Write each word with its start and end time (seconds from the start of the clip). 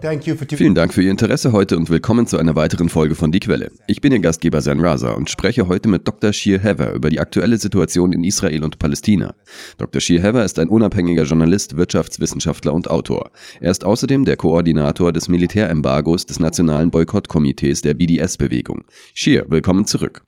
Vielen 0.00 0.74
Dank 0.74 0.94
für 0.94 1.02
Ihr 1.02 1.10
Interesse 1.10 1.52
heute 1.52 1.76
und 1.76 1.90
willkommen 1.90 2.26
zu 2.26 2.38
einer 2.38 2.56
weiteren 2.56 2.88
Folge 2.88 3.14
von 3.14 3.32
Die 3.32 3.40
Quelle. 3.40 3.70
Ich 3.86 4.00
bin 4.00 4.12
Ihr 4.12 4.20
Gastgeber 4.20 4.62
Zen 4.62 4.80
Raza 4.80 5.10
und 5.10 5.28
spreche 5.28 5.68
heute 5.68 5.90
mit 5.90 6.08
Dr. 6.08 6.32
Shir 6.32 6.58
Hever 6.58 6.92
über 6.94 7.10
die 7.10 7.20
aktuelle 7.20 7.58
Situation 7.58 8.14
in 8.14 8.24
Israel 8.24 8.64
und 8.64 8.78
Palästina. 8.78 9.34
Dr. 9.76 10.00
Shir 10.00 10.22
Hever 10.22 10.42
ist 10.42 10.58
ein 10.58 10.68
unabhängiger 10.68 11.24
Journalist, 11.24 11.76
Wirtschaftswissenschaftler 11.76 12.72
und 12.72 12.88
Autor. 12.88 13.30
Er 13.60 13.70
ist 13.70 13.84
außerdem 13.84 14.24
der 14.24 14.36
Koordinator 14.36 15.12
des 15.12 15.28
Militärembargos 15.28 16.24
des 16.24 16.40
Nationalen 16.40 16.90
Boykottkomitees 16.90 17.82
der 17.82 17.92
BDS-Bewegung. 17.92 18.84
Shir, 19.12 19.44
willkommen 19.48 19.84
zurück. 19.84 20.22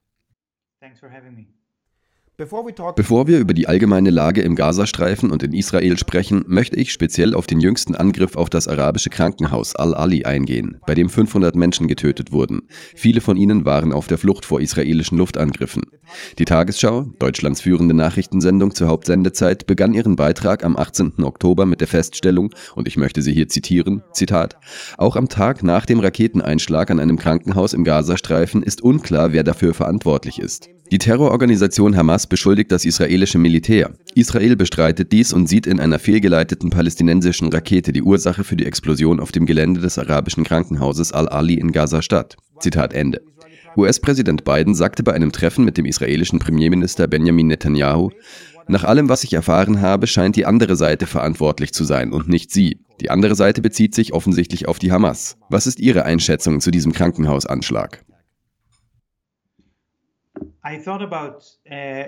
Bevor 2.96 3.26
wir 3.26 3.38
über 3.38 3.54
die 3.54 3.68
allgemeine 3.68 4.10
Lage 4.10 4.42
im 4.42 4.54
Gazastreifen 4.54 5.30
und 5.30 5.42
in 5.42 5.52
Israel 5.52 5.96
sprechen, 5.98 6.44
möchte 6.46 6.76
ich 6.76 6.92
speziell 6.92 7.34
auf 7.34 7.46
den 7.46 7.60
jüngsten 7.60 7.94
Angriff 7.94 8.36
auf 8.36 8.50
das 8.50 8.68
arabische 8.68 9.10
Krankenhaus 9.10 9.76
Al-Ali 9.76 10.24
eingehen, 10.24 10.78
bei 10.86 10.94
dem 10.94 11.08
500 11.08 11.54
Menschen 11.54 11.88
getötet 11.88 12.32
wurden. 12.32 12.62
Viele 12.94 13.20
von 13.20 13.36
ihnen 13.36 13.64
waren 13.64 13.92
auf 13.92 14.06
der 14.06 14.18
Flucht 14.18 14.44
vor 14.44 14.60
israelischen 14.60 15.18
Luftangriffen. 15.18 15.82
Die 16.38 16.44
Tagesschau, 16.44 17.06
Deutschlands 17.18 17.60
führende 17.60 17.94
Nachrichtensendung 17.94 18.74
zur 18.74 18.88
Hauptsendezeit, 18.88 19.66
begann 19.66 19.94
ihren 19.94 20.16
Beitrag 20.16 20.64
am 20.64 20.76
18. 20.76 21.22
Oktober 21.22 21.66
mit 21.66 21.80
der 21.80 21.88
Feststellung, 21.88 22.54
und 22.74 22.88
ich 22.88 22.96
möchte 22.96 23.22
sie 23.22 23.32
hier 23.32 23.48
zitieren, 23.48 24.02
Zitat, 24.12 24.56
auch 24.98 25.16
am 25.16 25.28
Tag 25.28 25.62
nach 25.62 25.86
dem 25.86 26.00
Raketeneinschlag 26.00 26.90
an 26.90 27.00
einem 27.00 27.18
Krankenhaus 27.18 27.72
im 27.72 27.84
Gazastreifen 27.84 28.62
ist 28.62 28.82
unklar, 28.82 29.32
wer 29.32 29.44
dafür 29.44 29.74
verantwortlich 29.74 30.38
ist. 30.38 30.68
Die 30.92 30.98
Terrororganisation 30.98 31.96
Hamas 31.96 32.26
beschuldigt 32.26 32.70
das 32.70 32.84
israelische 32.84 33.38
Militär. 33.38 33.94
Israel 34.14 34.56
bestreitet 34.56 35.10
dies 35.10 35.32
und 35.32 35.46
sieht 35.46 35.66
in 35.66 35.80
einer 35.80 35.98
fehlgeleiteten 35.98 36.68
palästinensischen 36.68 37.48
Rakete 37.48 37.94
die 37.94 38.02
Ursache 38.02 38.44
für 38.44 38.56
die 38.56 38.66
Explosion 38.66 39.18
auf 39.18 39.32
dem 39.32 39.46
Gelände 39.46 39.80
des 39.80 39.98
arabischen 39.98 40.44
Krankenhauses 40.44 41.12
Al-Ali 41.12 41.54
in 41.54 41.72
Gaza-Stadt. 41.72 42.36
Zitat 42.60 42.92
Ende. 42.92 43.22
US-Präsident 43.74 44.44
Biden 44.44 44.74
sagte 44.74 45.02
bei 45.02 45.14
einem 45.14 45.32
Treffen 45.32 45.64
mit 45.64 45.78
dem 45.78 45.86
israelischen 45.86 46.40
Premierminister 46.40 47.06
Benjamin 47.06 47.46
Netanyahu, 47.46 48.10
nach 48.68 48.84
allem, 48.84 49.08
was 49.08 49.24
ich 49.24 49.32
erfahren 49.32 49.80
habe, 49.80 50.06
scheint 50.06 50.36
die 50.36 50.44
andere 50.44 50.76
Seite 50.76 51.06
verantwortlich 51.06 51.72
zu 51.72 51.84
sein 51.84 52.12
und 52.12 52.28
nicht 52.28 52.50
Sie. 52.50 52.80
Die 53.00 53.08
andere 53.08 53.34
Seite 53.34 53.62
bezieht 53.62 53.94
sich 53.94 54.12
offensichtlich 54.12 54.68
auf 54.68 54.78
die 54.78 54.92
Hamas. 54.92 55.38
Was 55.48 55.66
ist 55.66 55.80
Ihre 55.80 56.04
Einschätzung 56.04 56.60
zu 56.60 56.70
diesem 56.70 56.92
Krankenhausanschlag? 56.92 58.04
I 60.64 60.78
thought 60.78 61.02
about 61.02 61.44
uh, 61.68 62.06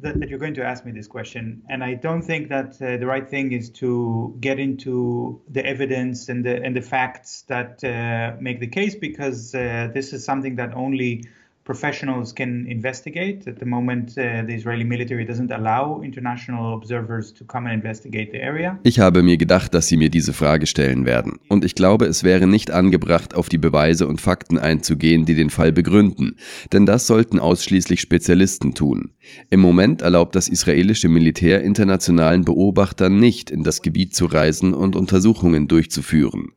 that, 0.00 0.26
you're 0.28 0.40
going 0.40 0.54
to 0.54 0.64
ask 0.64 0.84
me 0.84 0.90
this 0.90 1.06
question, 1.06 1.62
and 1.68 1.84
I 1.84 1.94
don't 1.94 2.22
think 2.22 2.48
that 2.48 2.82
uh, 2.82 2.96
the 2.96 3.06
right 3.06 3.28
thing 3.28 3.52
is 3.52 3.70
to 3.70 4.36
get 4.40 4.58
into 4.58 5.40
the 5.48 5.64
evidence 5.64 6.28
and 6.28 6.44
the 6.44 6.60
and 6.64 6.74
the 6.74 6.80
facts 6.80 7.42
that 7.42 7.84
uh, 7.84 8.36
make 8.40 8.58
the 8.58 8.66
case 8.66 8.96
because 8.96 9.54
uh, 9.54 9.88
this 9.94 10.12
is 10.12 10.24
something 10.24 10.56
that 10.56 10.74
only 10.74 11.24
professionals 11.64 12.34
can 12.34 12.66
investigate. 12.66 13.48
At 13.48 13.58
the 13.60 13.66
moment, 13.66 14.10
uh, 14.10 14.44
the 14.46 14.54
Israeli 14.54 14.84
military 14.84 15.24
doesn't 15.24 15.52
allow 15.52 16.02
international 16.02 16.74
observers 16.74 17.32
to 17.34 17.44
come 17.44 17.66
and 17.66 17.74
investigate 17.74 18.30
the 18.32 18.42
area. 18.42 18.78
Ich 18.82 18.98
habe 18.98 19.22
mir 19.22 19.36
gedacht, 19.36 19.74
dass 19.74 19.88
Sie 19.88 19.96
mir 19.96 20.10
diese 20.10 20.32
Frage 20.32 20.66
stellen 20.66 21.06
werden. 21.06 21.38
Und 21.48 21.64
ich 21.64 21.74
glaube, 21.74 22.06
es 22.06 22.24
wäre 22.24 22.46
nicht 22.46 22.70
angebracht, 22.70 23.34
auf 23.34 23.48
die 23.48 23.58
Beweise 23.58 24.06
und 24.06 24.20
Fakten 24.20 24.58
einzugehen, 24.58 25.24
die 25.24 25.34
den 25.34 25.50
Fall 25.50 25.72
begründen. 25.72 26.36
Denn 26.72 26.86
das 26.86 27.06
sollten 27.06 27.38
ausschließlich 27.38 28.00
Spezialisten 28.00 28.74
tun. 28.74 29.12
Im 29.50 29.60
Moment 29.60 30.02
erlaubt 30.02 30.34
das 30.34 30.48
israelische 30.48 31.08
Militär 31.08 31.62
internationalen 31.62 32.44
Beobachtern 32.44 33.18
nicht, 33.18 33.50
in 33.50 33.62
das 33.62 33.82
Gebiet 33.82 34.14
zu 34.14 34.26
reisen 34.26 34.74
und 34.74 34.96
Untersuchungen 34.96 35.68
durchzuführen. 35.68 36.52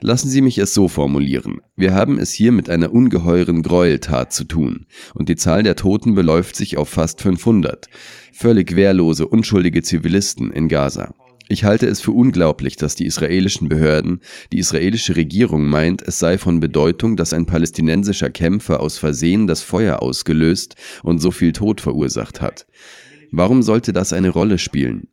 Lassen 0.00 0.28
Sie 0.28 0.40
mich 0.40 0.58
es 0.58 0.74
so 0.74 0.88
formulieren. 0.88 1.60
Wir 1.76 1.94
haben 1.94 2.18
es 2.18 2.32
hier 2.32 2.52
mit 2.52 2.70
einer 2.70 2.92
ungeheuren 2.92 3.62
Gräueltat 3.62 4.32
zu 4.32 4.44
tun, 4.44 4.86
und 5.14 5.28
die 5.28 5.36
Zahl 5.36 5.62
der 5.62 5.76
Toten 5.76 6.14
beläuft 6.14 6.56
sich 6.56 6.76
auf 6.76 6.88
fast 6.88 7.20
500. 7.22 7.88
Völlig 8.32 8.76
wehrlose, 8.76 9.26
unschuldige 9.26 9.82
Zivilisten 9.82 10.50
in 10.52 10.68
Gaza. 10.68 11.14
Ich 11.48 11.62
halte 11.62 11.86
es 11.86 12.00
für 12.00 12.10
unglaublich, 12.10 12.76
dass 12.76 12.96
die 12.96 13.06
israelischen 13.06 13.68
Behörden, 13.68 14.20
die 14.52 14.58
israelische 14.58 15.14
Regierung 15.14 15.66
meint, 15.66 16.02
es 16.02 16.18
sei 16.18 16.38
von 16.38 16.58
Bedeutung, 16.58 17.16
dass 17.16 17.32
ein 17.32 17.46
palästinensischer 17.46 18.30
Kämpfer 18.30 18.80
aus 18.80 18.98
Versehen 18.98 19.46
das 19.46 19.62
Feuer 19.62 20.02
ausgelöst 20.02 20.74
und 21.04 21.20
so 21.20 21.30
viel 21.30 21.52
Tod 21.52 21.80
verursacht 21.80 22.40
hat. 22.40 22.66
Warum 23.30 23.62
sollte 23.62 23.92
das 23.92 24.12
eine 24.12 24.30
Rolle 24.30 24.58
spielen? 24.58 25.08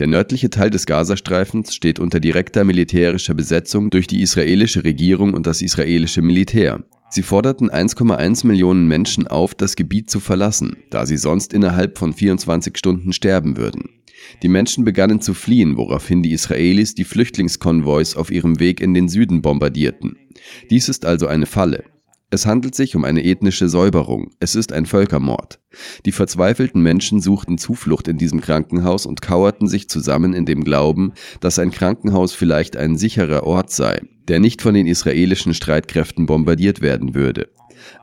Der 0.00 0.06
nördliche 0.08 0.50
Teil 0.50 0.70
des 0.70 0.86
Gazastreifens 0.86 1.74
steht 1.74 2.00
unter 2.00 2.18
direkter 2.18 2.64
militärischer 2.64 3.34
Besetzung 3.34 3.90
durch 3.90 4.06
die 4.08 4.22
israelische 4.22 4.82
Regierung 4.82 5.34
und 5.34 5.46
das 5.46 5.62
israelische 5.62 6.20
Militär. 6.20 6.82
Sie 7.10 7.22
forderten 7.22 7.70
1,1 7.70 8.44
Millionen 8.44 8.88
Menschen 8.88 9.28
auf, 9.28 9.54
das 9.54 9.76
Gebiet 9.76 10.10
zu 10.10 10.18
verlassen, 10.18 10.78
da 10.90 11.06
sie 11.06 11.16
sonst 11.16 11.52
innerhalb 11.52 11.96
von 11.96 12.12
24 12.12 12.76
Stunden 12.76 13.12
sterben 13.12 13.56
würden. 13.56 13.90
Die 14.42 14.48
Menschen 14.48 14.84
begannen 14.84 15.20
zu 15.20 15.32
fliehen, 15.32 15.76
woraufhin 15.76 16.24
die 16.24 16.32
Israelis 16.32 16.94
die 16.94 17.04
Flüchtlingskonvois 17.04 18.16
auf 18.16 18.32
ihrem 18.32 18.58
Weg 18.58 18.80
in 18.80 18.94
den 18.94 19.08
Süden 19.08 19.42
bombardierten. 19.42 20.16
Dies 20.70 20.88
ist 20.88 21.04
also 21.04 21.28
eine 21.28 21.46
Falle. 21.46 21.84
Es 22.30 22.46
handelt 22.46 22.74
sich 22.74 22.96
um 22.96 23.04
eine 23.04 23.24
ethnische 23.24 23.68
Säuberung. 23.68 24.30
Es 24.40 24.54
ist 24.54 24.72
ein 24.72 24.86
Völkermord. 24.86 25.60
Die 26.04 26.12
verzweifelten 26.12 26.82
Menschen 26.82 27.20
suchten 27.20 27.58
Zuflucht 27.58 28.08
in 28.08 28.18
diesem 28.18 28.40
Krankenhaus 28.40 29.06
und 29.06 29.22
kauerten 29.22 29.68
sich 29.68 29.88
zusammen 29.88 30.32
in 30.32 30.46
dem 30.46 30.64
Glauben, 30.64 31.12
dass 31.40 31.58
ein 31.58 31.70
Krankenhaus 31.70 32.32
vielleicht 32.32 32.76
ein 32.76 32.96
sicherer 32.96 33.44
Ort 33.44 33.70
sei, 33.70 34.02
der 34.28 34.40
nicht 34.40 34.62
von 34.62 34.74
den 34.74 34.86
israelischen 34.86 35.54
Streitkräften 35.54 36.26
bombardiert 36.26 36.80
werden 36.80 37.14
würde. 37.14 37.50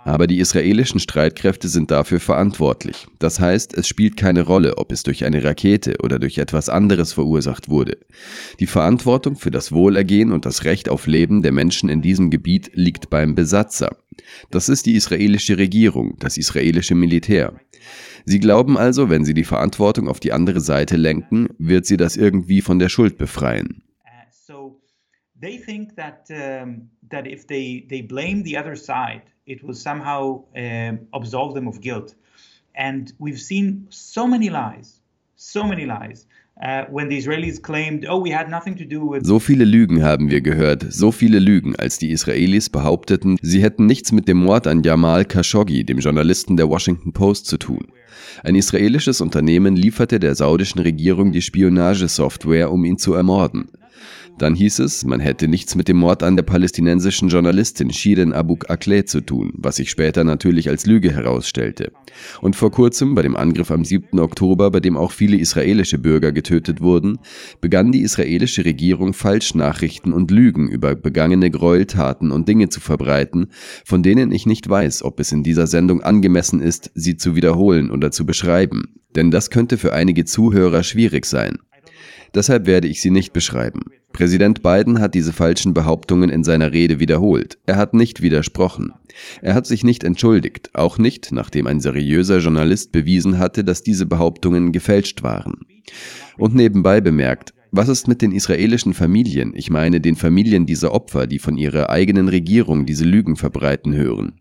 Aber 0.03 0.27
die 0.27 0.39
israelischen 0.39 0.99
Streitkräfte 0.99 1.67
sind 1.67 1.91
dafür 1.91 2.19
verantwortlich. 2.19 3.07
Das 3.19 3.39
heißt, 3.39 3.73
es 3.75 3.87
spielt 3.87 4.17
keine 4.17 4.41
Rolle, 4.41 4.77
ob 4.77 4.91
es 4.91 5.03
durch 5.03 5.25
eine 5.25 5.43
Rakete 5.43 5.97
oder 6.03 6.17
durch 6.17 6.37
etwas 6.37 6.69
anderes 6.69 7.13
verursacht 7.13 7.69
wurde. 7.69 7.97
Die 8.59 8.67
Verantwortung 8.67 9.35
für 9.35 9.51
das 9.51 9.71
Wohlergehen 9.71 10.31
und 10.31 10.45
das 10.45 10.63
Recht 10.63 10.89
auf 10.89 11.07
Leben 11.07 11.41
der 11.41 11.51
Menschen 11.51 11.89
in 11.89 12.01
diesem 12.01 12.31
Gebiet 12.31 12.71
liegt 12.73 13.09
beim 13.09 13.35
Besatzer. 13.35 13.97
Das 14.49 14.69
ist 14.69 14.85
die 14.85 14.95
israelische 14.95 15.57
Regierung, 15.57 16.17
das 16.19 16.37
israelische 16.37 16.95
Militär. 16.95 17.53
Sie 18.25 18.39
glauben 18.39 18.77
also, 18.77 19.09
wenn 19.09 19.25
sie 19.25 19.33
die 19.33 19.43
Verantwortung 19.43 20.07
auf 20.07 20.19
die 20.19 20.33
andere 20.33 20.61
Seite 20.61 20.95
lenken, 20.95 21.49
wird 21.57 21.85
sie 21.85 21.97
das 21.97 22.17
irgendwie 22.17 22.61
von 22.61 22.79
der 22.79 22.89
Schuld 22.89 23.17
befreien. 23.17 23.83
Uh, 24.49 24.79
they 25.41 25.59
think 25.59 25.95
that 25.95 26.27
um, 26.29 26.89
that 27.11 27.27
if 27.27 27.47
they 27.47 27.85
they 27.89 28.01
blame 28.01 28.43
the 28.43 28.57
other 28.57 28.75
side 28.75 29.21
it 29.45 29.63
will 29.63 29.73
somehow 29.73 30.43
uh, 30.55 30.93
absolve 31.13 31.53
them 31.53 31.67
of 31.67 31.81
guilt. 31.81 32.15
And 32.75 33.13
we've 33.19 33.39
seen 33.39 33.87
so 33.89 34.27
many 34.27 34.49
lies, 34.49 35.01
so 35.35 35.63
many 35.63 35.85
lies. 35.85 36.27
Uh, 36.61 36.85
when 36.91 37.09
the 37.09 37.17
Israelis 37.17 37.59
claimed, 37.59 38.05
oh, 38.07 38.19
we 38.19 38.29
had 38.29 38.47
nothing 38.47 38.75
to 38.75 38.85
do 38.85 39.03
with 39.03 39.25
so 39.25 39.39
viele 39.39 39.65
Lügen 39.65 40.03
haben 40.03 40.29
wir 40.29 40.41
gehört, 40.41 40.85
so 40.93 41.11
viele 41.11 41.39
Lügen, 41.39 41.75
als 41.75 41.97
die 41.97 42.11
Israelis 42.11 42.69
behaupteten, 42.69 43.37
sie 43.41 43.63
hätten 43.63 43.87
nichts 43.87 44.11
mit 44.11 44.27
dem 44.27 44.37
Mord 44.37 44.67
an 44.67 44.83
Jamal 44.83 45.25
Khashoggi, 45.25 45.83
dem 45.85 45.99
Journalisten 45.99 46.57
der 46.57 46.69
Washington 46.69 47.13
Post, 47.13 47.47
zu 47.47 47.57
tun. 47.57 47.87
Ein 48.43 48.55
israelisches 48.55 49.21
Unternehmen 49.21 49.75
lieferte 49.75 50.19
der 50.19 50.35
saudischen 50.35 50.81
Regierung 50.81 51.31
die 51.31 51.41
Spionagesoftware, 51.41 52.71
um 52.71 52.85
ihn 52.85 52.97
zu 52.97 53.15
ermorden. 53.15 53.69
Dann 54.41 54.55
hieß 54.55 54.79
es, 54.79 55.05
man 55.05 55.19
hätte 55.19 55.47
nichts 55.47 55.75
mit 55.75 55.87
dem 55.87 55.97
Mord 55.97 56.23
an 56.23 56.35
der 56.35 56.41
palästinensischen 56.41 57.29
Journalistin 57.29 57.91
Shirin 57.91 58.33
Abu 58.33 58.57
Akleh 58.67 59.05
zu 59.05 59.21
tun, 59.21 59.53
was 59.55 59.75
sich 59.75 59.91
später 59.91 60.23
natürlich 60.23 60.67
als 60.67 60.87
Lüge 60.87 61.11
herausstellte. 61.11 61.91
Und 62.41 62.55
vor 62.55 62.71
kurzem, 62.71 63.13
bei 63.13 63.21
dem 63.21 63.35
Angriff 63.35 63.69
am 63.69 63.85
7. 63.85 64.19
Oktober, 64.19 64.71
bei 64.71 64.79
dem 64.79 64.97
auch 64.97 65.11
viele 65.11 65.37
israelische 65.37 65.99
Bürger 65.99 66.31
getötet 66.31 66.81
wurden, 66.81 67.19
begann 67.61 67.91
die 67.91 68.01
israelische 68.01 68.65
Regierung 68.65 69.13
Falschnachrichten 69.13 70.11
und 70.11 70.31
Lügen 70.31 70.69
über 70.69 70.95
begangene 70.95 71.51
Gräueltaten 71.51 72.31
und 72.31 72.49
Dinge 72.49 72.69
zu 72.69 72.79
verbreiten, 72.79 73.51
von 73.85 74.01
denen 74.01 74.31
ich 74.31 74.47
nicht 74.47 74.67
weiß, 74.67 75.03
ob 75.03 75.19
es 75.19 75.31
in 75.31 75.43
dieser 75.43 75.67
Sendung 75.67 76.01
angemessen 76.01 76.61
ist, 76.61 76.89
sie 76.95 77.15
zu 77.15 77.35
wiederholen 77.35 77.91
oder 77.91 78.09
zu 78.09 78.25
beschreiben. 78.25 78.85
Denn 79.15 79.29
das 79.29 79.51
könnte 79.51 79.77
für 79.77 79.93
einige 79.93 80.25
Zuhörer 80.25 80.81
schwierig 80.81 81.27
sein. 81.27 81.59
Deshalb 82.33 82.65
werde 82.65 82.87
ich 82.87 83.01
sie 83.01 83.11
nicht 83.11 83.33
beschreiben. 83.33 83.81
Präsident 84.13 84.61
Biden 84.61 84.99
hat 84.99 85.15
diese 85.15 85.33
falschen 85.33 85.73
Behauptungen 85.73 86.29
in 86.29 86.43
seiner 86.43 86.71
Rede 86.71 86.99
wiederholt. 86.99 87.57
Er 87.65 87.77
hat 87.77 87.93
nicht 87.93 88.21
widersprochen. 88.21 88.93
Er 89.41 89.53
hat 89.53 89.65
sich 89.65 89.83
nicht 89.83 90.03
entschuldigt, 90.03 90.69
auch 90.73 90.97
nicht, 90.97 91.31
nachdem 91.31 91.67
ein 91.67 91.79
seriöser 91.79 92.39
Journalist 92.39 92.91
bewiesen 92.91 93.39
hatte, 93.39 93.63
dass 93.63 93.83
diese 93.83 94.05
Behauptungen 94.05 94.71
gefälscht 94.71 95.23
waren. 95.23 95.65
Und 96.37 96.55
nebenbei 96.55 97.01
bemerkt, 97.01 97.53
was 97.71 97.87
ist 97.87 98.07
mit 98.07 98.21
den 98.21 98.33
israelischen 98.33 98.93
Familien, 98.93 99.53
ich 99.55 99.69
meine 99.69 100.01
den 100.01 100.15
Familien 100.17 100.65
dieser 100.65 100.93
Opfer, 100.93 101.25
die 101.25 101.39
von 101.39 101.57
ihrer 101.57 101.89
eigenen 101.89 102.27
Regierung 102.27 102.85
diese 102.85 103.05
Lügen 103.05 103.37
verbreiten 103.37 103.93
hören? 103.93 104.33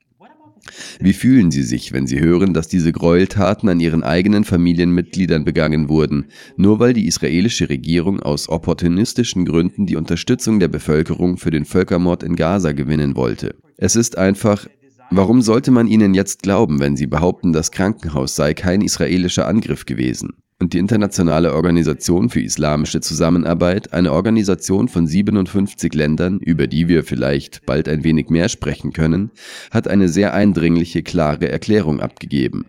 Wie 1.00 1.12
fühlen 1.12 1.50
Sie 1.50 1.62
sich, 1.62 1.92
wenn 1.92 2.06
Sie 2.06 2.20
hören, 2.20 2.54
dass 2.54 2.68
diese 2.68 2.92
Gräueltaten 2.92 3.68
an 3.68 3.80
Ihren 3.80 4.02
eigenen 4.02 4.44
Familienmitgliedern 4.44 5.44
begangen 5.44 5.88
wurden, 5.88 6.26
nur 6.56 6.78
weil 6.78 6.92
die 6.92 7.06
israelische 7.06 7.68
Regierung 7.68 8.20
aus 8.20 8.48
opportunistischen 8.48 9.44
Gründen 9.44 9.86
die 9.86 9.96
Unterstützung 9.96 10.60
der 10.60 10.68
Bevölkerung 10.68 11.36
für 11.36 11.50
den 11.50 11.64
Völkermord 11.64 12.22
in 12.22 12.36
Gaza 12.36 12.72
gewinnen 12.72 13.16
wollte? 13.16 13.56
Es 13.76 13.96
ist 13.96 14.18
einfach, 14.18 14.66
warum 15.10 15.42
sollte 15.42 15.70
man 15.70 15.86
ihnen 15.86 16.14
jetzt 16.14 16.42
glauben, 16.42 16.80
wenn 16.80 16.96
sie 16.96 17.06
behaupten, 17.06 17.52
das 17.52 17.70
Krankenhaus 17.70 18.36
sei 18.36 18.54
kein 18.54 18.82
israelischer 18.82 19.46
Angriff 19.46 19.86
gewesen? 19.86 20.34
Und 20.60 20.74
die 20.74 20.78
Internationale 20.78 21.54
Organisation 21.54 22.28
für 22.28 22.40
Islamische 22.42 23.00
Zusammenarbeit, 23.00 23.92
eine 23.94 24.12
Organisation 24.12 24.88
von 24.88 25.06
57 25.06 25.92
Ländern, 25.94 26.38
über 26.38 26.66
die 26.66 26.86
wir 26.86 27.02
vielleicht 27.02 27.64
bald 27.64 27.88
ein 27.88 28.04
wenig 28.04 28.28
mehr 28.28 28.48
sprechen 28.48 28.92
können, 28.92 29.30
hat 29.70 29.88
eine 29.88 30.08
sehr 30.08 30.34
eindringliche, 30.34 31.02
klare 31.02 31.48
Erklärung 31.48 32.00
abgegeben. 32.00 32.66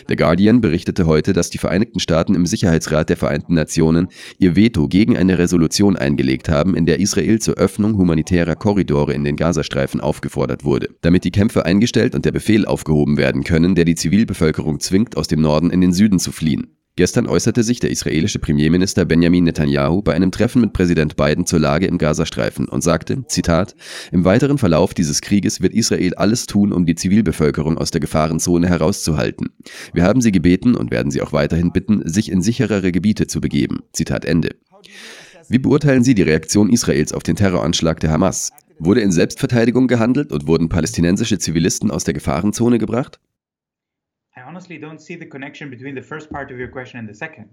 Der 0.09 0.15
Guardian 0.15 0.61
berichtete 0.61 1.05
heute, 1.11 1.33
dass 1.33 1.49
die 1.49 1.57
Vereinigten 1.57 1.99
Staaten 1.99 2.35
im 2.35 2.45
Sicherheitsrat 2.45 3.09
der 3.09 3.17
Vereinten 3.17 3.53
Nationen 3.53 4.07
ihr 4.39 4.55
Veto 4.55 4.87
gegen 4.87 5.17
eine 5.17 5.37
Resolution 5.37 5.97
eingelegt 5.97 6.47
haben, 6.47 6.73
in 6.73 6.85
der 6.85 7.01
Israel 7.01 7.39
zur 7.39 7.55
Öffnung 7.55 7.97
humanitärer 7.97 8.55
Korridore 8.55 9.13
in 9.13 9.25
den 9.25 9.35
Gazastreifen 9.35 9.99
aufgefordert 9.99 10.63
wurde, 10.63 10.87
damit 11.01 11.25
die 11.25 11.31
Kämpfe 11.31 11.65
eingestellt 11.65 12.15
und 12.15 12.23
der 12.23 12.31
Befehl 12.31 12.65
aufgehoben 12.65 13.17
werden 13.17 13.43
können, 13.43 13.75
der 13.75 13.83
die 13.83 13.95
Zivilbevölkerung 13.95 14.79
zwingt, 14.79 15.17
aus 15.17 15.27
dem 15.27 15.41
Norden 15.41 15.69
in 15.69 15.81
den 15.81 15.91
Süden 15.91 16.17
zu 16.17 16.31
fliehen. 16.31 16.77
Gestern 16.97 17.25
äußerte 17.25 17.63
sich 17.63 17.79
der 17.79 17.89
israelische 17.89 18.39
Premierminister 18.39 19.05
Benjamin 19.05 19.45
Netanyahu 19.45 20.01
bei 20.01 20.13
einem 20.13 20.31
Treffen 20.31 20.61
mit 20.61 20.73
Präsident 20.73 21.15
Biden 21.15 21.45
zur 21.45 21.59
Lage 21.59 21.87
im 21.87 21.97
Gazastreifen 21.97 22.67
und 22.67 22.83
sagte, 22.83 23.25
Zitat, 23.27 23.75
im 24.11 24.25
weiteren 24.25 24.57
Verlauf 24.57 24.93
dieses 24.93 25.21
Krieges 25.21 25.61
wird 25.61 25.73
Israel 25.73 26.13
alles 26.15 26.47
tun, 26.47 26.73
um 26.73 26.85
die 26.85 26.95
Zivilbevölkerung 26.95 27.77
aus 27.77 27.91
der 27.91 28.01
Gefahrenzone 28.01 28.67
herauszuhalten. 28.67 29.49
Wir 29.93 30.03
haben 30.03 30.19
sie 30.19 30.33
gebeten 30.33 30.75
und 30.75 30.91
werden 30.91 31.11
sie 31.11 31.21
auch 31.21 31.31
weiterhin 31.31 31.71
bitten, 31.71 32.01
sich 32.07 32.29
in 32.29 32.41
sicherere 32.41 32.91
Gebiete 32.91 33.25
zu 33.25 33.39
begeben. 33.39 33.83
Zitat 33.93 34.25
Ende. 34.25 34.55
Wie 35.47 35.59
beurteilen 35.59 36.03
Sie 36.03 36.15
die 36.15 36.21
Reaktion 36.21 36.69
Israels 36.69 37.13
auf 37.13 37.23
den 37.23 37.35
Terroranschlag 37.35 37.99
der 37.99 38.11
Hamas? 38.11 38.51
Wurde 38.79 39.01
in 39.01 39.11
Selbstverteidigung 39.11 39.87
gehandelt 39.87 40.31
und 40.31 40.47
wurden 40.47 40.69
palästinensische 40.69 41.39
Zivilisten 41.39 41.91
aus 41.91 42.03
der 42.03 42.13
Gefahrenzone 42.13 42.79
gebracht? 42.79 43.19
Honestly 44.51 44.77
don't 44.77 44.99
see 44.99 45.15
the 45.15 45.25
connection 45.25 45.69
between 45.69 45.95
the 45.95 46.01
first 46.01 46.29
part 46.29 46.51
of 46.51 46.59
your 46.59 46.67
question 46.67 46.99
and 46.99 47.07
the 47.07 47.13
second, 47.13 47.49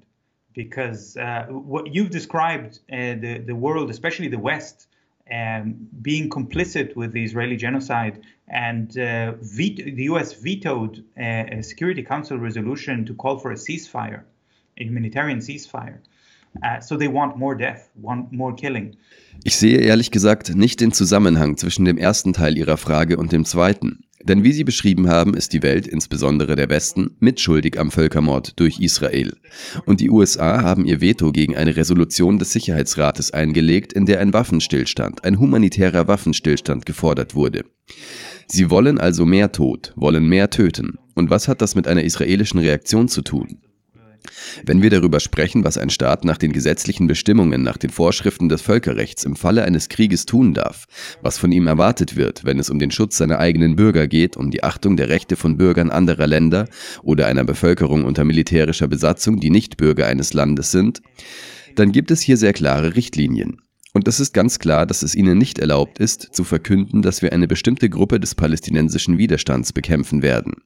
because 0.52 1.16
uh, 1.16 1.44
what 1.72 1.94
you've 1.94 2.10
described, 2.10 2.80
uh, 2.90 3.14
the 3.24 3.34
the 3.50 3.54
world, 3.54 3.88
especially 3.88 4.26
the 4.26 4.42
West, 4.50 4.88
um, 5.38 5.64
being 6.02 6.28
complicit 6.28 6.96
with 6.96 7.12
the 7.12 7.22
Israeli 7.28 7.56
genocide, 7.56 8.16
and 8.48 8.88
uh, 8.98 9.34
the 9.96 10.04
U.S. 10.12 10.28
vetoed 10.32 11.04
a 11.16 11.62
Security 11.62 12.02
Council 12.02 12.36
resolution 12.48 13.06
to 13.08 13.14
call 13.22 13.38
for 13.42 13.52
a 13.52 13.60
ceasefire, 13.66 14.22
a 14.80 14.82
humanitarian 14.88 15.38
ceasefire. 15.38 15.98
Uh, 16.64 16.80
so 16.80 16.96
they 16.96 17.10
want 17.18 17.36
more 17.36 17.54
death, 17.54 17.90
want 17.94 18.32
more 18.32 18.54
killing. 18.56 18.96
Ich 19.44 19.56
sehe 19.56 19.78
ehrlich 19.78 20.10
gesagt 20.10 20.56
nicht 20.56 20.80
den 20.80 20.90
Zusammenhang 20.90 21.56
zwischen 21.56 21.84
dem 21.84 21.96
ersten 21.96 22.32
Teil 22.32 22.56
Ihrer 22.58 22.76
Frage 22.76 23.18
und 23.18 23.30
dem 23.30 23.44
zweiten. 23.44 24.00
Denn 24.24 24.42
wie 24.42 24.52
Sie 24.52 24.64
beschrieben 24.64 25.08
haben, 25.08 25.34
ist 25.34 25.52
die 25.52 25.62
Welt, 25.62 25.86
insbesondere 25.86 26.56
der 26.56 26.68
Westen, 26.68 27.16
mitschuldig 27.20 27.78
am 27.78 27.90
Völkermord 27.90 28.58
durch 28.58 28.80
Israel. 28.80 29.36
Und 29.86 30.00
die 30.00 30.10
USA 30.10 30.62
haben 30.62 30.84
ihr 30.84 31.00
Veto 31.00 31.30
gegen 31.30 31.56
eine 31.56 31.76
Resolution 31.76 32.38
des 32.38 32.52
Sicherheitsrates 32.52 33.32
eingelegt, 33.32 33.92
in 33.92 34.06
der 34.06 34.20
ein 34.20 34.32
Waffenstillstand, 34.32 35.24
ein 35.24 35.38
humanitärer 35.38 36.08
Waffenstillstand 36.08 36.84
gefordert 36.84 37.34
wurde. 37.34 37.64
Sie 38.48 38.70
wollen 38.70 38.98
also 38.98 39.24
mehr 39.24 39.52
Tod, 39.52 39.92
wollen 39.94 40.26
mehr 40.26 40.50
töten. 40.50 40.98
Und 41.14 41.30
was 41.30 41.48
hat 41.48 41.62
das 41.62 41.74
mit 41.74 41.86
einer 41.86 42.02
israelischen 42.02 42.60
Reaktion 42.60 43.08
zu 43.08 43.22
tun? 43.22 43.60
Wenn 44.64 44.82
wir 44.82 44.90
darüber 44.90 45.20
sprechen, 45.20 45.64
was 45.64 45.78
ein 45.78 45.90
Staat 45.90 46.24
nach 46.24 46.38
den 46.38 46.52
gesetzlichen 46.52 47.06
Bestimmungen, 47.06 47.62
nach 47.62 47.76
den 47.76 47.90
Vorschriften 47.90 48.48
des 48.48 48.62
Völkerrechts 48.62 49.24
im 49.24 49.36
Falle 49.36 49.64
eines 49.64 49.88
Krieges 49.88 50.26
tun 50.26 50.54
darf, 50.54 50.86
was 51.22 51.38
von 51.38 51.52
ihm 51.52 51.66
erwartet 51.66 52.16
wird, 52.16 52.44
wenn 52.44 52.58
es 52.58 52.70
um 52.70 52.78
den 52.78 52.90
Schutz 52.90 53.16
seiner 53.16 53.38
eigenen 53.38 53.76
Bürger 53.76 54.06
geht, 54.06 54.36
um 54.36 54.50
die 54.50 54.62
Achtung 54.62 54.96
der 54.96 55.08
Rechte 55.08 55.36
von 55.36 55.56
Bürgern 55.56 55.90
anderer 55.90 56.26
Länder 56.26 56.68
oder 57.02 57.26
einer 57.26 57.44
Bevölkerung 57.44 58.04
unter 58.04 58.24
militärischer 58.24 58.88
Besatzung, 58.88 59.40
die 59.40 59.50
nicht 59.50 59.76
Bürger 59.76 60.06
eines 60.06 60.32
Landes 60.32 60.70
sind, 60.70 61.02
dann 61.74 61.92
gibt 61.92 62.10
es 62.10 62.20
hier 62.20 62.36
sehr 62.36 62.52
klare 62.52 62.96
Richtlinien. 62.96 63.62
Und 63.94 64.06
es 64.06 64.20
ist 64.20 64.34
ganz 64.34 64.58
klar, 64.58 64.84
dass 64.86 65.02
es 65.02 65.14
ihnen 65.14 65.38
nicht 65.38 65.58
erlaubt 65.58 65.98
ist, 65.98 66.34
zu 66.34 66.44
verkünden, 66.44 67.00
dass 67.02 67.22
wir 67.22 67.32
eine 67.32 67.48
bestimmte 67.48 67.88
Gruppe 67.88 68.20
des 68.20 68.34
palästinensischen 68.34 69.16
Widerstands 69.16 69.72
bekämpfen 69.72 70.22
werden. 70.22 70.56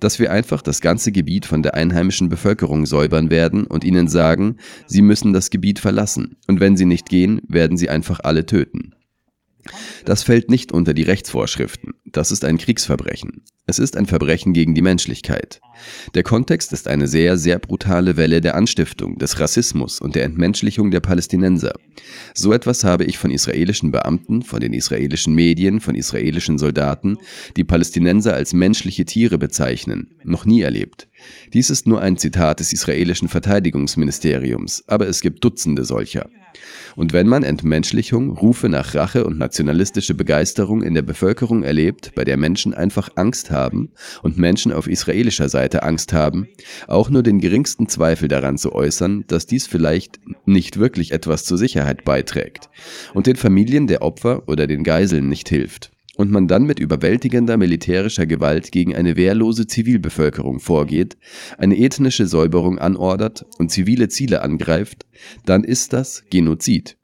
Dass 0.00 0.18
wir 0.18 0.32
einfach 0.32 0.62
das 0.62 0.80
ganze 0.80 1.12
Gebiet 1.12 1.44
von 1.44 1.62
der 1.62 1.74
einheimischen 1.74 2.28
Bevölkerung 2.28 2.86
säubern 2.86 3.30
werden 3.30 3.66
und 3.66 3.84
ihnen 3.84 4.08
sagen, 4.08 4.56
sie 4.86 5.02
müssen 5.02 5.32
das 5.32 5.50
Gebiet 5.50 5.78
verlassen. 5.78 6.36
Und 6.48 6.60
wenn 6.60 6.76
sie 6.76 6.86
nicht 6.86 7.08
gehen, 7.08 7.42
werden 7.46 7.76
sie 7.76 7.90
einfach 7.90 8.20
alle 8.22 8.46
töten. 8.46 8.94
Das 10.04 10.22
fällt 10.22 10.50
nicht 10.50 10.72
unter 10.72 10.94
die 10.94 11.02
Rechtsvorschriften. 11.02 11.94
Das 12.04 12.30
ist 12.30 12.44
ein 12.44 12.58
Kriegsverbrechen. 12.58 13.44
Es 13.66 13.78
ist 13.78 13.96
ein 13.96 14.06
Verbrechen 14.06 14.52
gegen 14.52 14.74
die 14.74 14.82
Menschlichkeit. 14.82 15.60
Der 16.14 16.24
Kontext 16.24 16.72
ist 16.72 16.88
eine 16.88 17.06
sehr, 17.06 17.36
sehr 17.38 17.60
brutale 17.60 18.16
Welle 18.16 18.40
der 18.40 18.56
Anstiftung, 18.56 19.18
des 19.18 19.38
Rassismus 19.38 20.00
und 20.00 20.16
der 20.16 20.24
Entmenschlichung 20.24 20.90
der 20.90 21.00
Palästinenser. 21.00 21.72
So 22.34 22.52
etwas 22.52 22.82
habe 22.82 23.04
ich 23.04 23.18
von 23.18 23.30
israelischen 23.30 23.92
Beamten, 23.92 24.42
von 24.42 24.60
den 24.60 24.72
israelischen 24.72 25.34
Medien, 25.34 25.80
von 25.80 25.94
israelischen 25.94 26.58
Soldaten, 26.58 27.18
die 27.56 27.64
Palästinenser 27.64 28.34
als 28.34 28.52
menschliche 28.52 29.04
Tiere 29.04 29.38
bezeichnen, 29.38 30.16
noch 30.24 30.44
nie 30.44 30.62
erlebt. 30.62 31.08
Dies 31.52 31.70
ist 31.70 31.86
nur 31.86 32.00
ein 32.00 32.16
Zitat 32.16 32.60
des 32.60 32.72
israelischen 32.72 33.28
Verteidigungsministeriums, 33.28 34.84
aber 34.86 35.08
es 35.08 35.20
gibt 35.20 35.44
Dutzende 35.44 35.84
solcher. 35.84 36.28
Und 36.96 37.12
wenn 37.12 37.26
man 37.26 37.42
Entmenschlichung, 37.42 38.30
Rufe 38.30 38.68
nach 38.68 38.94
Rache 38.94 39.24
und 39.24 39.38
nationalistische 39.38 40.14
Begeisterung 40.14 40.82
in 40.82 40.94
der 40.94 41.02
Bevölkerung 41.02 41.62
erlebt, 41.62 42.12
bei 42.14 42.24
der 42.24 42.36
Menschen 42.36 42.74
einfach 42.74 43.10
Angst 43.14 43.50
haben 43.50 43.90
und 44.22 44.38
Menschen 44.38 44.72
auf 44.72 44.86
israelischer 44.86 45.48
Seite 45.48 45.82
Angst 45.82 46.12
haben, 46.12 46.48
auch 46.88 47.10
nur 47.10 47.22
den 47.22 47.40
geringsten 47.40 47.88
Zweifel 47.88 48.28
daran 48.28 48.58
zu 48.58 48.72
äußern, 48.72 49.24
dass 49.28 49.46
dies 49.46 49.66
vielleicht 49.66 50.20
nicht 50.44 50.78
wirklich 50.78 51.12
etwas 51.12 51.44
zur 51.44 51.58
Sicherheit 51.58 52.04
beiträgt 52.04 52.68
und 53.14 53.26
den 53.26 53.36
Familien 53.36 53.86
der 53.86 54.02
Opfer 54.02 54.42
oder 54.46 54.66
den 54.66 54.84
Geiseln 54.84 55.28
nicht 55.28 55.48
hilft 55.48 55.91
und 56.16 56.30
man 56.30 56.46
dann 56.46 56.64
mit 56.64 56.78
überwältigender 56.78 57.56
militärischer 57.56 58.26
Gewalt 58.26 58.72
gegen 58.72 58.94
eine 58.94 59.16
wehrlose 59.16 59.66
Zivilbevölkerung 59.66 60.60
vorgeht, 60.60 61.16
eine 61.58 61.78
ethnische 61.78 62.26
Säuberung 62.26 62.78
anordert 62.78 63.46
und 63.58 63.70
zivile 63.70 64.08
Ziele 64.08 64.42
angreift, 64.42 65.06
dann 65.44 65.64
ist 65.64 65.92
das 65.92 66.24
Genozid. 66.30 66.96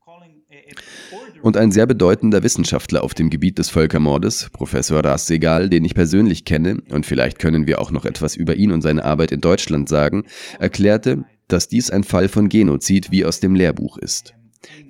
Und 1.41 1.57
ein 1.57 1.71
sehr 1.71 1.87
bedeutender 1.87 2.43
Wissenschaftler 2.43 3.05
auf 3.05 3.15
dem 3.15 3.31
Gebiet 3.31 3.59
des 3.59 3.71
Völkermordes, 3.71 4.51
Professor 4.53 5.05
Ras 5.05 5.27
Segal, 5.27 5.69
den 5.69 5.85
ich 5.85 5.95
persönlich 5.95 6.45
kenne, 6.45 6.83
und 6.91 7.07
vielleicht 7.07 7.39
können 7.39 7.67
wir 7.67 7.81
auch 7.81 7.93
noch 7.93 8.05
etwas 8.05 8.35
über 8.35 8.57
ihn 8.57 8.73
und 8.73 8.83
seine 8.83 9.05
Arbeit 9.05 9.31
in 9.31 9.41
Deutschland 9.41 9.89
sagen, 9.89 10.25
erklärte, 10.59 11.25
dass 11.47 11.69
dies 11.69 11.91
ein 11.91 12.05
Fall 12.05 12.29
von 12.29 12.49
Genozid 12.49 13.11
wie 13.11 13.25
aus 13.25 13.41
dem 13.41 13.55
Lehrbuch 13.55 13.99
ist. 13.99 14.35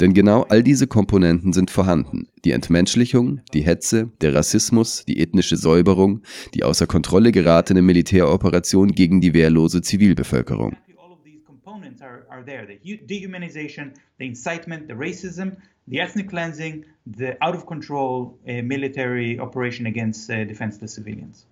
Denn 0.00 0.14
genau 0.14 0.42
all 0.44 0.62
diese 0.62 0.86
Komponenten 0.86 1.52
sind 1.52 1.70
vorhanden. 1.70 2.28
Die 2.44 2.52
Entmenschlichung, 2.52 3.40
die 3.52 3.62
Hetze, 3.62 4.10
der 4.20 4.34
Rassismus, 4.34 5.04
die 5.06 5.20
ethnische 5.20 5.56
Säuberung, 5.56 6.22
die 6.54 6.64
außer 6.64 6.86
Kontrolle 6.86 7.32
geratene 7.32 7.82
Militäroperation 7.82 8.92
gegen 8.92 9.20
die 9.20 9.34
wehrlose 9.34 9.82
Zivilbevölkerung. 9.82 10.76
the 15.88 16.00
ethnic 16.00 16.28
cleansing, 16.28 16.84
the 17.06 17.42
out 17.42 17.54
of 17.54 17.66
control 17.66 18.38
uh, 18.46 18.62
military 18.62 19.38
operation 19.38 19.86
against 19.86 20.30
uh, 20.30 20.44
defenseless 20.44 20.94
civilians. 20.94 21.46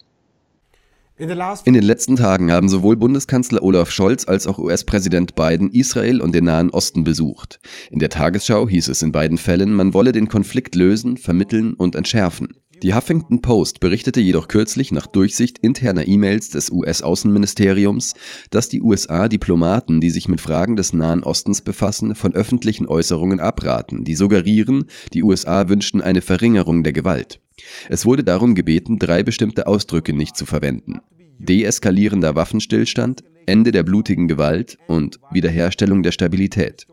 In 1.18 1.72
den 1.72 1.82
letzten 1.82 2.16
Tagen 2.16 2.52
haben 2.52 2.68
sowohl 2.68 2.96
Bundeskanzler 2.96 3.62
Olaf 3.62 3.90
Scholz 3.90 4.28
als 4.28 4.46
auch 4.46 4.58
US-Präsident 4.58 5.34
Biden 5.34 5.70
Israel 5.70 6.20
und 6.20 6.34
den 6.34 6.44
Nahen 6.44 6.68
Osten 6.68 7.04
besucht. 7.04 7.58
In 7.90 8.00
der 8.00 8.10
Tagesschau 8.10 8.68
hieß 8.68 8.88
es 8.88 9.00
in 9.00 9.12
beiden 9.12 9.38
Fällen, 9.38 9.72
man 9.72 9.94
wolle 9.94 10.12
den 10.12 10.28
Konflikt 10.28 10.74
lösen, 10.74 11.16
vermitteln 11.16 11.72
und 11.72 11.94
entschärfen. 11.94 12.56
Die 12.82 12.94
Huffington 12.94 13.40
Post 13.40 13.80
berichtete 13.80 14.20
jedoch 14.20 14.48
kürzlich 14.48 14.92
nach 14.92 15.06
Durchsicht 15.06 15.58
interner 15.58 16.06
E-Mails 16.06 16.50
des 16.50 16.70
US-Außenministeriums, 16.70 18.14
dass 18.50 18.68
die 18.68 18.82
USA 18.82 19.28
Diplomaten, 19.28 20.00
die 20.00 20.10
sich 20.10 20.28
mit 20.28 20.40
Fragen 20.40 20.76
des 20.76 20.92
Nahen 20.92 21.22
Ostens 21.22 21.62
befassen, 21.62 22.14
von 22.14 22.34
öffentlichen 22.34 22.86
Äußerungen 22.86 23.40
abraten, 23.40 24.04
die 24.04 24.14
suggerieren, 24.14 24.86
die 25.14 25.22
USA 25.22 25.68
wünschten 25.68 26.02
eine 26.02 26.20
Verringerung 26.20 26.82
der 26.82 26.92
Gewalt. 26.92 27.40
Es 27.88 28.04
wurde 28.04 28.24
darum 28.24 28.54
gebeten, 28.54 28.98
drei 28.98 29.22
bestimmte 29.22 29.66
Ausdrücke 29.66 30.12
nicht 30.12 30.36
zu 30.36 30.44
verwenden. 30.44 31.00
Deeskalierender 31.38 32.34
Waffenstillstand, 32.34 33.24
Ende 33.46 33.72
der 33.72 33.82
blutigen 33.82 34.28
Gewalt 34.28 34.78
und 34.86 35.18
Wiederherstellung 35.30 36.02
der 36.02 36.12
Stabilität. 36.12 36.86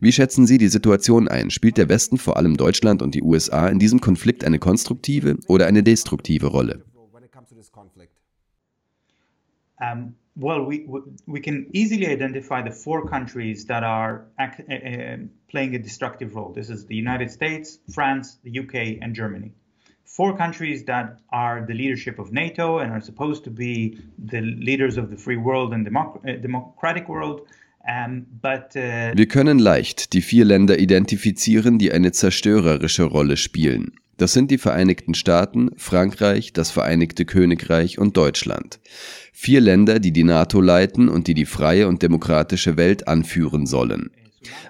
Wie 0.00 0.12
schätzen 0.12 0.46
Sie 0.46 0.58
die 0.58 0.68
Situation 0.68 1.28
ein? 1.28 1.50
Spielt 1.50 1.78
der 1.78 1.88
Westen, 1.88 2.18
vor 2.18 2.36
allem 2.36 2.56
Deutschland 2.56 3.02
und 3.02 3.14
die 3.14 3.22
USA, 3.22 3.68
in 3.68 3.78
diesem 3.78 4.00
Konflikt 4.00 4.44
eine 4.44 4.58
konstruktive 4.58 5.38
oder 5.48 5.66
eine 5.66 5.82
destruktive 5.82 6.48
Rolle? 6.48 6.84
Um, 9.80 10.14
well, 10.36 10.66
we, 10.66 10.86
we 11.26 11.40
can 11.40 11.66
easily 11.72 12.06
identify 12.06 12.62
the 12.62 12.70
four 12.70 13.06
countries 13.06 13.64
that 13.66 13.82
are 13.82 14.26
uh, 14.38 14.48
playing 15.48 15.74
a 15.74 15.78
destructive 15.78 16.34
role. 16.34 16.52
This 16.52 16.68
is 16.68 16.86
the 16.86 16.94
United 16.94 17.30
States, 17.30 17.78
France, 17.88 18.38
the 18.44 18.58
UK, 18.60 18.98
and 19.00 19.14
Germany. 19.14 19.52
Four 20.10 20.36
countries 20.36 20.84
that 20.86 21.18
are 21.28 21.64
the 21.66 21.72
leadership 21.72 22.18
of 22.18 22.32
NATO 22.32 22.78
and 22.78 22.92
are 22.92 23.00
supposed 23.00 23.44
to 23.44 23.50
be 23.50 23.98
the 24.18 24.40
leaders 24.40 24.98
of 24.98 25.08
the 25.10 25.16
free 25.16 25.36
world 25.36 25.72
and 25.72 25.86
uh, 25.86 26.32
democratic 26.42 27.08
world. 27.08 27.42
Uh 27.82 28.20
Wir 29.14 29.26
können 29.26 29.58
leicht 29.58 30.12
die 30.12 30.20
vier 30.20 30.44
Länder 30.44 30.78
identifizieren, 30.78 31.78
die 31.78 31.90
eine 31.90 32.12
zerstörerische 32.12 33.04
Rolle 33.04 33.38
spielen. 33.38 33.92
Das 34.18 34.34
sind 34.34 34.50
die 34.50 34.58
Vereinigten 34.58 35.14
Staaten, 35.14 35.70
Frankreich, 35.78 36.52
das 36.52 36.70
Vereinigte 36.70 37.24
Königreich 37.24 37.98
und 37.98 38.18
Deutschland. 38.18 38.80
Vier 39.32 39.62
Länder, 39.62 39.98
die 39.98 40.12
die 40.12 40.24
NATO 40.24 40.60
leiten 40.60 41.08
und 41.08 41.26
die 41.26 41.32
die 41.32 41.46
freie 41.46 41.88
und 41.88 42.02
demokratische 42.02 42.76
Welt 42.76 43.08
anführen 43.08 43.64
sollen. 43.64 44.10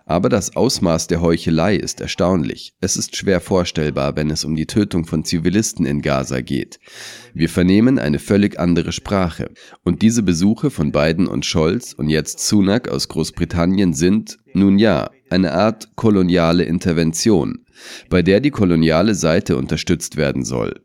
Aber 0.05 0.29
das 0.29 0.57
Ausmaß 0.57 1.07
der 1.07 1.21
Heuchelei 1.21 1.77
ist 1.77 2.01
erstaunlich. 2.01 2.75
Es 2.81 2.97
ist 2.97 3.17
schwer 3.17 3.41
vorstellbar, 3.41 4.17
wenn 4.17 4.31
es 4.31 4.45
um 4.45 4.57
die 4.57 4.67
Tötung 4.67 5.05
von 5.05 5.25
Zivilisten 5.25 5.87
in 5.87 6.03
Gaza 6.03 6.41
geht. 6.41 6.81
Wir 7.35 7.49
vernehmen 7.49 7.99
eine 7.99 8.19
völlig 8.19 8.59
andere 8.59 8.93
Sprache. 8.93 9.51
Und 9.85 10.03
diese 10.03 10.23
Besuche 10.23 10.71
von 10.71 10.91
Biden 10.91 11.27
und 11.27 11.47
Scholz 11.47 11.93
und 11.93 12.09
jetzt 12.09 12.41
Sunak 12.41 12.89
aus 12.89 13.09
Großbritannien 13.09 13.95
sind, 13.95 14.39
nun 14.55 14.79
ja, 14.79 15.11
eine 15.31 15.53
Art 15.53 15.95
koloniale 15.95 16.65
Intervention, 16.65 17.65
bei 18.09 18.23
der 18.23 18.41
die 18.41 18.51
koloniale 18.51 19.15
Seite 19.15 19.57
unterstützt 19.57 20.17
werden 20.17 20.45
soll. 20.45 20.81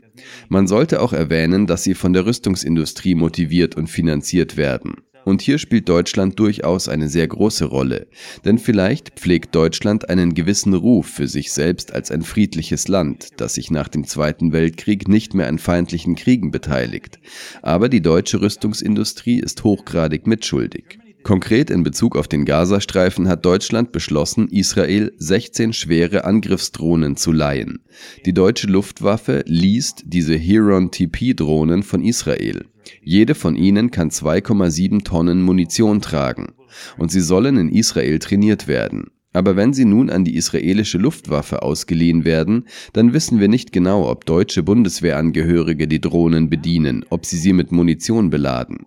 Man 0.47 0.67
sollte 0.67 1.01
auch 1.01 1.13
erwähnen, 1.13 1.67
dass 1.67 1.83
sie 1.83 1.95
von 1.95 2.13
der 2.13 2.25
Rüstungsindustrie 2.25 3.15
motiviert 3.15 3.75
und 3.75 3.87
finanziert 3.87 4.57
werden. 4.57 4.95
Und 5.25 5.41
hier 5.41 5.57
spielt 5.57 5.89
Deutschland 5.89 6.39
durchaus 6.39 6.87
eine 6.87 7.09
sehr 7.09 7.27
große 7.27 7.65
Rolle, 7.65 8.07
denn 8.45 8.59
vielleicht 8.59 9.19
pflegt 9.19 9.55
Deutschland 9.55 10.07
einen 10.07 10.35
gewissen 10.35 10.75
Ruf 10.75 11.07
für 11.07 11.27
sich 11.27 11.51
selbst 11.51 11.93
als 11.93 12.11
ein 12.11 12.21
friedliches 12.21 12.87
Land, 12.87 13.29
das 13.37 13.55
sich 13.55 13.71
nach 13.71 13.87
dem 13.87 14.05
Zweiten 14.05 14.53
Weltkrieg 14.53 15.07
nicht 15.07 15.33
mehr 15.33 15.47
an 15.47 15.57
feindlichen 15.57 16.15
Kriegen 16.15 16.51
beteiligt. 16.51 17.19
Aber 17.63 17.89
die 17.89 18.01
deutsche 18.01 18.39
Rüstungsindustrie 18.39 19.39
ist 19.39 19.63
hochgradig 19.63 20.27
mitschuldig. 20.27 20.99
Konkret 21.23 21.71
in 21.71 21.81
Bezug 21.81 22.15
auf 22.15 22.27
den 22.27 22.45
Gazastreifen 22.45 23.27
hat 23.27 23.45
Deutschland 23.45 23.91
beschlossen, 23.91 24.47
Israel 24.47 25.11
16 25.17 25.73
schwere 25.73 26.23
Angriffsdrohnen 26.23 27.17
zu 27.17 27.31
leihen. 27.31 27.79
Die 28.27 28.33
deutsche 28.33 28.67
Luftwaffe 28.67 29.43
liest 29.47 30.03
diese 30.05 30.35
Heron 30.35 30.91
TP-Drohnen 30.91 31.81
von 31.81 32.03
Israel. 32.03 32.67
Jede 33.01 33.35
von 33.35 33.55
ihnen 33.55 33.91
kann 33.91 34.09
2,7 34.09 35.03
Tonnen 35.03 35.41
Munition 35.41 36.01
tragen. 36.01 36.53
Und 36.97 37.11
sie 37.11 37.21
sollen 37.21 37.57
in 37.57 37.69
Israel 37.69 38.19
trainiert 38.19 38.67
werden. 38.67 39.11
Aber 39.35 39.57
wenn 39.57 39.73
sie 39.73 39.83
nun 39.83 40.09
an 40.09 40.23
die 40.23 40.35
israelische 40.35 40.97
Luftwaffe 40.97 41.61
ausgeliehen 41.61 42.23
werden, 42.23 42.67
dann 42.93 43.11
wissen 43.11 43.41
wir 43.41 43.49
nicht 43.49 43.73
genau, 43.73 44.09
ob 44.09 44.25
deutsche 44.25 44.63
Bundeswehrangehörige 44.63 45.89
die 45.89 45.99
Drohnen 45.99 46.49
bedienen, 46.49 47.03
ob 47.09 47.25
sie 47.25 47.37
sie 47.37 47.51
mit 47.51 47.73
Munition 47.73 48.29
beladen. 48.29 48.85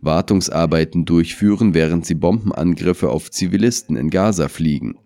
Wartungsarbeiten 0.00 1.04
durchführen, 1.04 1.74
während 1.74 2.06
sie 2.06 2.14
Bombenangriffe 2.14 3.10
auf 3.10 3.30
Zivilisten 3.30 3.96
in 3.96 4.08
Gaza 4.08 4.48
fliegen. 4.48 4.96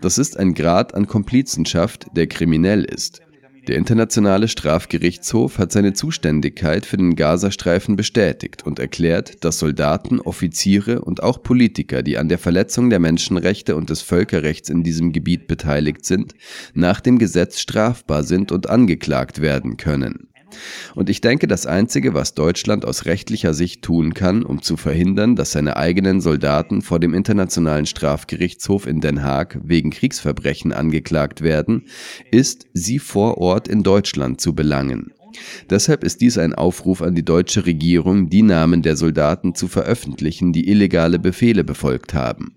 Das 0.00 0.16
ist 0.16 0.38
ein 0.38 0.54
Grad 0.54 0.94
an 0.94 1.06
Komplizenschaft, 1.06 2.06
der 2.16 2.26
kriminell 2.26 2.84
ist. 2.84 3.20
Der 3.68 3.76
Internationale 3.76 4.48
Strafgerichtshof 4.48 5.58
hat 5.58 5.72
seine 5.72 5.92
Zuständigkeit 5.92 6.86
für 6.86 6.96
den 6.96 7.16
Gazastreifen 7.16 7.96
bestätigt 7.96 8.64
und 8.64 8.78
erklärt, 8.78 9.44
dass 9.44 9.58
Soldaten, 9.58 10.20
Offiziere 10.20 11.02
und 11.02 11.22
auch 11.22 11.42
Politiker, 11.42 12.02
die 12.02 12.16
an 12.16 12.30
der 12.30 12.38
Verletzung 12.38 12.88
der 12.88 12.98
Menschenrechte 12.98 13.76
und 13.76 13.90
des 13.90 14.00
Völkerrechts 14.00 14.70
in 14.70 14.84
diesem 14.84 15.12
Gebiet 15.12 15.48
beteiligt 15.48 16.06
sind, 16.06 16.32
nach 16.72 17.02
dem 17.02 17.18
Gesetz 17.18 17.60
strafbar 17.60 18.22
sind 18.22 18.52
und 18.52 18.70
angeklagt 18.70 19.42
werden 19.42 19.76
können. 19.76 20.28
Und 20.94 21.10
ich 21.10 21.20
denke, 21.20 21.46
das 21.46 21.66
Einzige, 21.66 22.14
was 22.14 22.34
Deutschland 22.34 22.84
aus 22.84 23.04
rechtlicher 23.04 23.54
Sicht 23.54 23.82
tun 23.82 24.14
kann, 24.14 24.42
um 24.42 24.62
zu 24.62 24.76
verhindern, 24.76 25.36
dass 25.36 25.52
seine 25.52 25.76
eigenen 25.76 26.20
Soldaten 26.20 26.82
vor 26.82 27.00
dem 27.00 27.14
Internationalen 27.14 27.86
Strafgerichtshof 27.86 28.86
in 28.86 29.00
Den 29.00 29.22
Haag 29.22 29.58
wegen 29.62 29.90
Kriegsverbrechen 29.90 30.72
angeklagt 30.72 31.42
werden, 31.42 31.84
ist, 32.30 32.66
sie 32.72 32.98
vor 32.98 33.38
Ort 33.38 33.68
in 33.68 33.82
Deutschland 33.82 34.40
zu 34.40 34.54
belangen. 34.54 35.12
Deshalb 35.70 36.04
ist 36.04 36.20
dies 36.20 36.38
ein 36.38 36.54
Aufruf 36.54 37.02
an 37.02 37.14
die 37.14 37.24
deutsche 37.24 37.66
Regierung, 37.66 38.30
die 38.30 38.42
Namen 38.42 38.82
der 38.82 38.96
Soldaten 38.96 39.54
zu 39.54 39.68
veröffentlichen, 39.68 40.52
die 40.52 40.68
illegale 40.68 41.18
Befehle 41.18 41.64
befolgt 41.64 42.14
haben. 42.14 42.54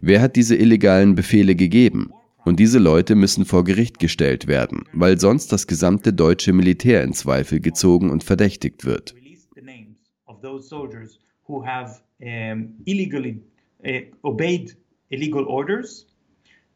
Wer 0.00 0.20
hat 0.20 0.36
diese 0.36 0.56
illegalen 0.56 1.14
Befehle 1.14 1.54
gegeben? 1.54 2.12
Und 2.44 2.58
diese 2.58 2.78
Leute 2.78 3.14
müssen 3.14 3.44
vor 3.44 3.64
Gericht 3.64 3.98
gestellt 3.98 4.46
werden, 4.46 4.84
weil 4.92 5.18
sonst 5.18 5.52
das 5.52 5.66
gesamte 5.66 6.12
deutsche 6.12 6.52
Militär 6.52 7.02
in 7.04 7.12
Zweifel 7.12 7.60
gezogen 7.60 8.10
und 8.10 8.24
verdächtigt 8.24 8.84
wird. 8.84 9.14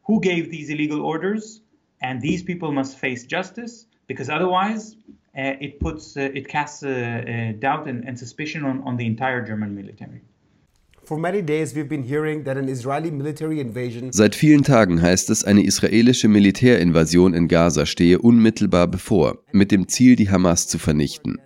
Who 0.09 0.21
gave 0.21 0.49
these 0.49 0.71
illegal 0.71 1.01
orders? 1.01 1.63
And 2.01 2.21
these 2.21 2.45
people 2.45 2.71
must 2.71 2.97
face 2.97 3.27
justice 3.29 3.89
because 4.07 4.31
otherwise 4.31 4.97
uh, 5.37 5.57
it 5.61 5.81
puts 5.81 6.17
uh, 6.17 6.31
it 6.33 6.47
casts 6.49 6.83
uh, 6.85 6.89
uh 6.89 7.53
doubt 7.59 7.89
and, 7.89 8.05
and 8.07 8.17
suspicion 8.17 8.65
on, 8.65 8.83
on 8.83 8.97
the 8.97 9.05
entire 9.07 9.45
German 9.45 9.75
military. 9.75 10.23
Seit 14.13 14.35
vielen 14.35 14.65
Tagen 14.65 15.01
heißt 15.01 15.31
es, 15.31 15.45
eine 15.45 15.65
israelische 15.65 16.27
Militärinvasion 16.27 17.33
in 17.33 17.47
Gaza 17.47 17.87
stehe 17.87 18.19
unmittelbar 18.19 18.89
bevor, 18.89 19.39
mit 19.53 19.71
dem 19.71 19.87
Ziel, 19.87 20.17
die 20.17 20.31
Hamas 20.31 20.67
zu 20.67 20.79
vernichten. 20.79 21.39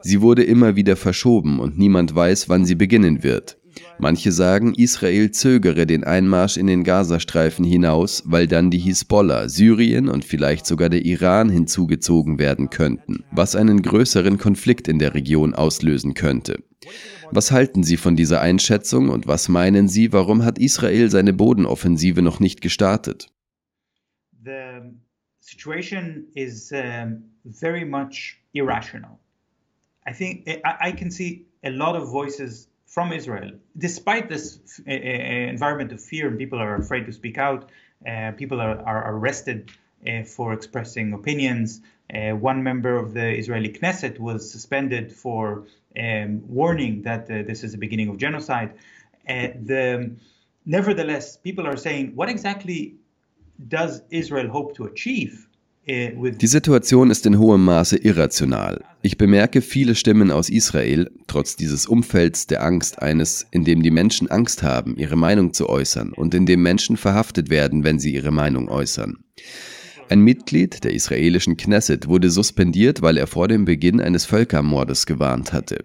Sie 0.00 0.20
wurde 0.22 0.42
immer 0.44 0.76
wieder 0.76 0.96
verschoben 0.96 1.60
und 1.60 1.78
niemand 1.78 2.14
weiß, 2.14 2.48
wann 2.48 2.64
sie 2.64 2.74
beginnen 2.74 3.22
wird. 3.22 3.58
Manche 3.98 4.32
sagen, 4.32 4.74
Israel 4.74 5.30
zögere 5.30 5.86
den 5.86 6.04
Einmarsch 6.04 6.56
in 6.56 6.66
den 6.66 6.82
Gazastreifen 6.82 7.64
hinaus, 7.64 8.22
weil 8.26 8.46
dann 8.46 8.70
die 8.70 8.78
Hisbollah, 8.78 9.48
Syrien 9.48 10.08
und 10.08 10.24
vielleicht 10.24 10.66
sogar 10.66 10.88
der 10.88 11.04
Iran 11.04 11.50
hinzugezogen 11.50 12.38
werden 12.38 12.70
könnten, 12.70 13.24
was 13.30 13.56
einen 13.56 13.82
größeren 13.82 14.38
Konflikt 14.38 14.88
in 14.88 14.98
der 14.98 15.14
Region 15.14 15.54
auslösen 15.54 16.14
könnte. 16.14 16.62
Was 17.34 17.50
halten 17.50 17.82
Sie 17.82 17.96
von 17.96 18.14
dieser 18.14 18.42
Einschätzung 18.42 19.08
und 19.08 19.26
was 19.26 19.48
meinen 19.48 19.88
Sie, 19.88 20.12
warum 20.12 20.44
hat 20.44 20.58
Israel 20.58 21.08
seine 21.08 21.32
Bodenoffensive 21.32 22.20
noch 22.20 22.40
nicht 22.40 22.60
gestartet? 22.60 23.32
The 24.44 24.82
situation 25.40 26.26
is 26.34 26.70
um, 26.72 27.22
very 27.44 27.86
much 27.86 28.38
irrational. 28.52 29.18
I 30.06 30.12
think 30.12 30.46
I, 30.46 30.90
I 30.90 30.92
can 30.92 31.10
see 31.10 31.46
a 31.64 31.70
lot 31.70 31.96
of 31.96 32.10
voices 32.10 32.68
from 32.84 33.12
Israel, 33.12 33.52
despite 33.74 34.28
this 34.28 34.60
uh, 34.86 34.92
environment 34.92 35.90
of 35.90 36.02
fear 36.02 36.28
and 36.28 36.36
people 36.36 36.58
are 36.58 36.76
afraid 36.76 37.06
to 37.06 37.12
speak 37.12 37.38
out. 37.38 37.70
Uh, 38.06 38.32
people 38.32 38.60
are, 38.60 38.78
are 38.84 39.16
arrested 39.16 39.70
uh, 40.06 40.22
for 40.24 40.52
expressing 40.52 41.14
opinions. 41.14 41.80
Uh, 42.12 42.32
one 42.36 42.62
member 42.62 42.94
of 42.94 43.14
the 43.14 43.38
Israeli 43.38 43.70
Knesset 43.70 44.18
was 44.18 44.50
suspended 44.50 45.10
for 45.10 45.64
um, 45.98 46.42
warning 46.48 47.02
that 47.02 47.30
uh, 47.30 47.42
this 47.46 47.62
is 47.62 47.72
the 47.72 47.78
beginning 47.78 48.08
of 48.08 48.16
genocide. 48.18 48.72
Uh, 49.28 49.48
the, 49.64 50.16
nevertheless, 50.64 51.36
people 51.36 51.66
are 51.66 51.76
saying, 51.76 52.12
what 52.14 52.28
exactly 52.28 52.94
does 53.68 54.02
Israel 54.10 54.48
hope 54.48 54.74
to 54.74 54.84
achieve 54.84 55.48
die 55.84 56.46
Situation 56.46 57.10
ist 57.10 57.26
in 57.26 57.38
hohem 57.40 57.64
Maße 57.64 57.96
irrational. 57.96 58.84
Ich 59.02 59.18
bemerke 59.18 59.60
viele 59.60 59.96
Stimmen 59.96 60.30
aus 60.30 60.48
Israel, 60.48 61.10
trotz 61.26 61.56
dieses 61.56 61.86
Umfelds 61.86 62.46
der 62.46 62.62
Angst 62.62 63.02
eines, 63.02 63.46
in 63.50 63.64
dem 63.64 63.82
die 63.82 63.90
Menschen 63.90 64.30
Angst 64.30 64.62
haben, 64.62 64.96
ihre 64.96 65.16
Meinung 65.16 65.52
zu 65.52 65.68
äußern 65.68 66.12
und 66.12 66.34
in 66.34 66.46
dem 66.46 66.62
Menschen 66.62 66.96
verhaftet 66.96 67.50
werden, 67.50 67.82
wenn 67.82 67.98
sie 67.98 68.14
ihre 68.14 68.30
Meinung 68.30 68.68
äußern. 68.68 69.24
Ein 70.08 70.20
Mitglied 70.20 70.84
der 70.84 70.92
israelischen 70.92 71.56
Knesset 71.56 72.08
wurde 72.08 72.30
suspendiert, 72.30 73.02
weil 73.02 73.16
er 73.16 73.26
vor 73.26 73.48
dem 73.48 73.64
Beginn 73.64 74.00
eines 74.00 74.24
Völkermordes 74.24 75.06
gewarnt 75.06 75.52
hatte. 75.52 75.84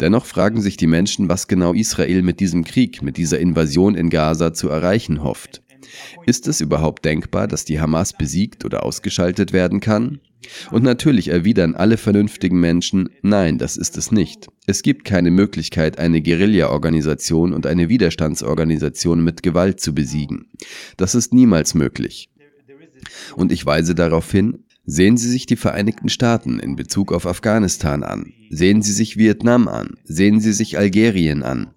Dennoch 0.00 0.26
fragen 0.26 0.60
sich 0.60 0.76
die 0.76 0.86
Menschen, 0.86 1.28
was 1.28 1.48
genau 1.48 1.72
Israel 1.72 2.22
mit 2.22 2.40
diesem 2.40 2.64
Krieg, 2.64 3.02
mit 3.02 3.16
dieser 3.16 3.40
Invasion 3.40 3.94
in 3.94 4.10
Gaza 4.10 4.54
zu 4.54 4.68
erreichen 4.68 5.22
hofft. 5.22 5.62
Ist 6.26 6.46
es 6.46 6.60
überhaupt 6.60 7.04
denkbar, 7.04 7.48
dass 7.48 7.64
die 7.64 7.80
Hamas 7.80 8.12
besiegt 8.12 8.64
oder 8.64 8.84
ausgeschaltet 8.84 9.52
werden 9.52 9.80
kann? 9.80 10.20
Und 10.70 10.84
natürlich 10.84 11.28
erwidern 11.28 11.74
alle 11.74 11.96
vernünftigen 11.96 12.60
Menschen, 12.60 13.10
nein, 13.22 13.58
das 13.58 13.76
ist 13.76 13.96
es 13.96 14.12
nicht. 14.12 14.46
Es 14.66 14.82
gibt 14.82 15.04
keine 15.04 15.30
Möglichkeit, 15.30 15.98
eine 15.98 16.22
Guerilla-Organisation 16.22 17.52
und 17.52 17.66
eine 17.66 17.88
Widerstandsorganisation 17.88 19.22
mit 19.22 19.42
Gewalt 19.42 19.80
zu 19.80 19.94
besiegen. 19.94 20.46
Das 20.96 21.14
ist 21.14 21.34
niemals 21.34 21.74
möglich. 21.74 22.28
Und 23.36 23.52
ich 23.52 23.64
weise 23.64 23.94
darauf 23.94 24.30
hin, 24.30 24.64
sehen 24.84 25.16
Sie 25.16 25.28
sich 25.28 25.46
die 25.46 25.56
Vereinigten 25.56 26.08
Staaten 26.08 26.58
in 26.60 26.76
Bezug 26.76 27.12
auf 27.12 27.26
Afghanistan 27.26 28.02
an, 28.02 28.32
sehen 28.50 28.82
Sie 28.82 28.92
sich 28.92 29.16
Vietnam 29.16 29.68
an, 29.68 29.94
sehen 30.04 30.40
Sie 30.40 30.52
sich 30.52 30.78
Algerien 30.78 31.42
an. 31.42 31.70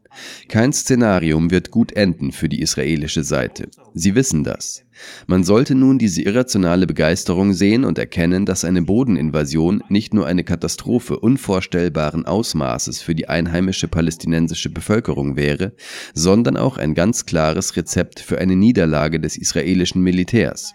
Kein 0.50 0.74
Szenarium 0.74 1.52
wird 1.52 1.72
gut 1.72 1.94
enden 1.94 2.32
für 2.32 2.50
die 2.50 2.62
israelische 2.62 3.24
Seite. 3.24 3.70
Sie 3.94 4.16
wissen 4.16 4.44
das. 4.44 4.84
Man 5.26 5.44
sollte 5.44 5.74
nun 5.74 5.98
diese 6.00 6.22
irrationale 6.22 6.86
Begeisterung 6.86 7.54
sehen 7.54 7.86
und 7.86 7.98
erkennen, 7.98 8.46
dass 8.46 8.66
eine 8.66 8.82
Bodeninvasion 8.82 9.84
nicht 9.90 10.14
nur 10.14 10.28
eine 10.28 10.44
Katastrophe 10.44 11.18
unvorstellbaren 11.18 12.26
Ausmaßes 12.26 13.02
für 13.02 13.16
die 13.16 13.30
einheimische 13.30 13.88
palästinensische 13.88 14.70
Bevölkerung 14.70 15.38
wäre, 15.38 15.74
sondern 16.14 16.58
auch 16.58 16.78
ein 16.78 16.94
ganz 16.94 17.26
klares 17.26 17.76
Rezept 17.78 18.20
für 18.20 18.38
eine 18.38 18.56
Niederlage 18.56 19.20
des 19.20 19.38
israelischen 19.38 20.02
Militärs. 20.02 20.74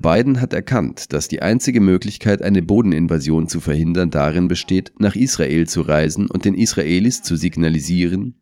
Biden 0.00 0.40
hat 0.40 0.52
erkannt, 0.52 1.12
dass 1.12 1.28
die 1.28 1.42
einzige 1.42 1.80
Möglichkeit, 1.80 2.42
eine 2.42 2.62
Bodeninvasion 2.62 3.48
zu 3.48 3.60
verhindern, 3.60 4.10
darin 4.10 4.46
besteht, 4.46 4.92
nach 4.98 5.16
Israel 5.16 5.66
zu 5.66 5.80
reisen 5.80 6.30
und 6.30 6.44
den 6.44 6.54
Israelis 6.54 7.22
zu 7.22 7.36
signalisieren, 7.36 8.36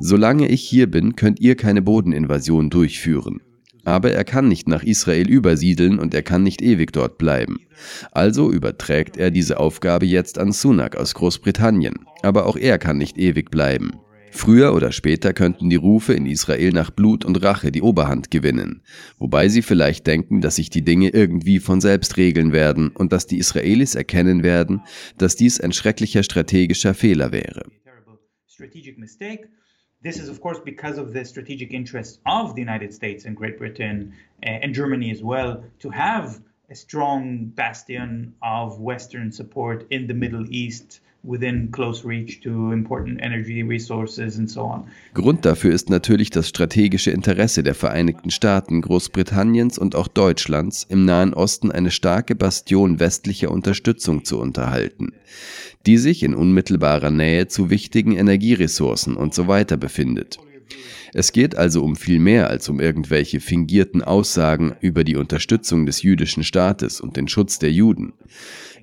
solange 0.00 0.48
ich 0.48 0.62
hier 0.62 0.90
bin, 0.90 1.14
könnt 1.14 1.40
ihr 1.40 1.56
keine 1.56 1.82
Bodeninvasion 1.82 2.70
durchführen. 2.70 3.40
Aber 3.84 4.12
er 4.12 4.24
kann 4.24 4.48
nicht 4.48 4.66
nach 4.66 4.82
Israel 4.82 5.28
übersiedeln 5.28 5.98
und 5.98 6.14
er 6.14 6.22
kann 6.22 6.42
nicht 6.42 6.62
ewig 6.62 6.92
dort 6.92 7.18
bleiben. 7.18 7.58
Also 8.12 8.50
überträgt 8.50 9.18
er 9.18 9.30
diese 9.30 9.60
Aufgabe 9.60 10.06
jetzt 10.06 10.38
an 10.38 10.52
Sunak 10.52 10.96
aus 10.96 11.12
Großbritannien. 11.12 12.06
Aber 12.22 12.46
auch 12.46 12.56
er 12.56 12.78
kann 12.78 12.96
nicht 12.96 13.18
ewig 13.18 13.50
bleiben. 13.50 13.92
Früher 14.36 14.74
oder 14.74 14.90
später 14.90 15.32
könnten 15.32 15.70
die 15.70 15.76
Rufe 15.76 16.12
in 16.12 16.26
Israel 16.26 16.72
nach 16.72 16.90
Blut 16.90 17.24
und 17.24 17.40
Rache 17.44 17.70
die 17.70 17.82
Oberhand 17.82 18.32
gewinnen, 18.32 18.82
wobei 19.16 19.48
sie 19.48 19.62
vielleicht 19.62 20.08
denken, 20.08 20.40
dass 20.40 20.56
sich 20.56 20.70
die 20.70 20.82
Dinge 20.82 21.10
irgendwie 21.10 21.60
von 21.60 21.80
selbst 21.80 22.16
regeln 22.16 22.52
werden 22.52 22.88
und 22.88 23.12
dass 23.12 23.28
die 23.28 23.38
Israelis 23.38 23.94
erkennen 23.94 24.42
werden, 24.42 24.82
dass 25.18 25.36
dies 25.36 25.60
ein 25.60 25.72
schrecklicher 25.72 26.24
strategischer 26.24 26.94
Fehler 26.94 27.30
wäre. 27.30 27.62
This 30.02 30.18
is, 30.18 30.28
of 30.28 30.40
course, 30.40 30.60
because 30.62 31.00
of 31.00 31.14
the 31.14 31.24
strategic 31.24 31.72
interests 31.72 32.20
of 32.26 32.54
the 32.54 32.60
United 32.60 32.92
States 32.92 33.24
and 33.24 33.34
Great 33.36 33.56
Britain 33.56 34.12
uh, 34.42 34.62
and 34.62 34.74
Germany 34.74 35.10
as 35.10 35.22
well 35.22 35.62
to 35.78 35.90
have 35.90 36.40
a 36.68 36.74
strong 36.74 37.52
bastion 37.54 38.34
of 38.42 38.78
Western 38.80 39.32
support 39.32 39.86
in 39.90 40.06
the 40.06 40.12
Middle 40.12 40.44
East 40.50 41.00
within 41.24 41.70
close 41.72 42.06
reach 42.06 42.40
to 42.40 42.72
important 42.72 43.20
energy 43.20 43.62
resources 43.62 44.38
and 44.38 44.50
so 44.50 44.62
on. 44.62 44.84
Grund 45.14 45.44
dafür 45.44 45.72
ist 45.72 45.90
natürlich 45.90 46.30
das 46.30 46.48
strategische 46.48 47.10
Interesse 47.10 47.62
der 47.62 47.74
Vereinigten 47.74 48.30
Staaten, 48.30 48.82
Großbritanniens 48.82 49.78
und 49.78 49.96
auch 49.96 50.08
Deutschlands, 50.08 50.86
im 50.88 51.04
Nahen 51.04 51.34
Osten 51.34 51.70
eine 51.70 51.90
starke 51.90 52.34
Bastion 52.34 53.00
westlicher 53.00 53.50
Unterstützung 53.50 54.24
zu 54.24 54.38
unterhalten, 54.38 55.12
die 55.86 55.96
sich 55.96 56.22
in 56.22 56.34
unmittelbarer 56.34 57.10
Nähe 57.10 57.48
zu 57.48 57.70
wichtigen 57.70 58.16
Energieressourcen 58.16 59.16
und 59.16 59.34
so 59.34 59.48
weiter 59.48 59.76
befindet. 59.76 60.38
Es 61.16 61.30
geht 61.30 61.54
also 61.54 61.84
um 61.84 61.94
viel 61.94 62.18
mehr 62.18 62.50
als 62.50 62.68
um 62.68 62.80
irgendwelche 62.80 63.38
fingierten 63.38 64.02
Aussagen 64.02 64.74
über 64.80 65.04
die 65.04 65.14
Unterstützung 65.14 65.86
des 65.86 66.02
jüdischen 66.02 66.42
Staates 66.42 67.00
und 67.00 67.16
den 67.16 67.28
Schutz 67.28 67.60
der 67.60 67.70
Juden. 67.70 68.14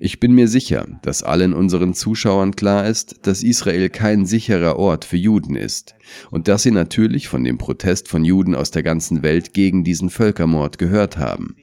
Ich 0.00 0.18
bin 0.18 0.32
mir 0.32 0.48
sicher, 0.48 0.86
dass 1.02 1.22
allen 1.22 1.52
unseren 1.52 1.92
Zuschauern 1.92 2.56
klar 2.56 2.88
ist, 2.88 3.26
dass 3.26 3.42
Israel 3.42 3.90
kein 3.90 4.24
sicherer 4.24 4.78
Ort 4.78 5.04
für 5.04 5.18
Juden 5.18 5.56
ist 5.56 5.94
und 6.30 6.48
dass 6.48 6.62
sie 6.62 6.70
natürlich 6.70 7.28
von 7.28 7.44
dem 7.44 7.58
Protest 7.58 8.08
von 8.08 8.24
Juden 8.24 8.54
aus 8.54 8.70
der 8.70 8.82
ganzen 8.82 9.22
Welt 9.22 9.52
gegen 9.52 9.84
diesen 9.84 10.08
Völkermord 10.08 10.78
gehört 10.78 11.18
haben. 11.18 11.54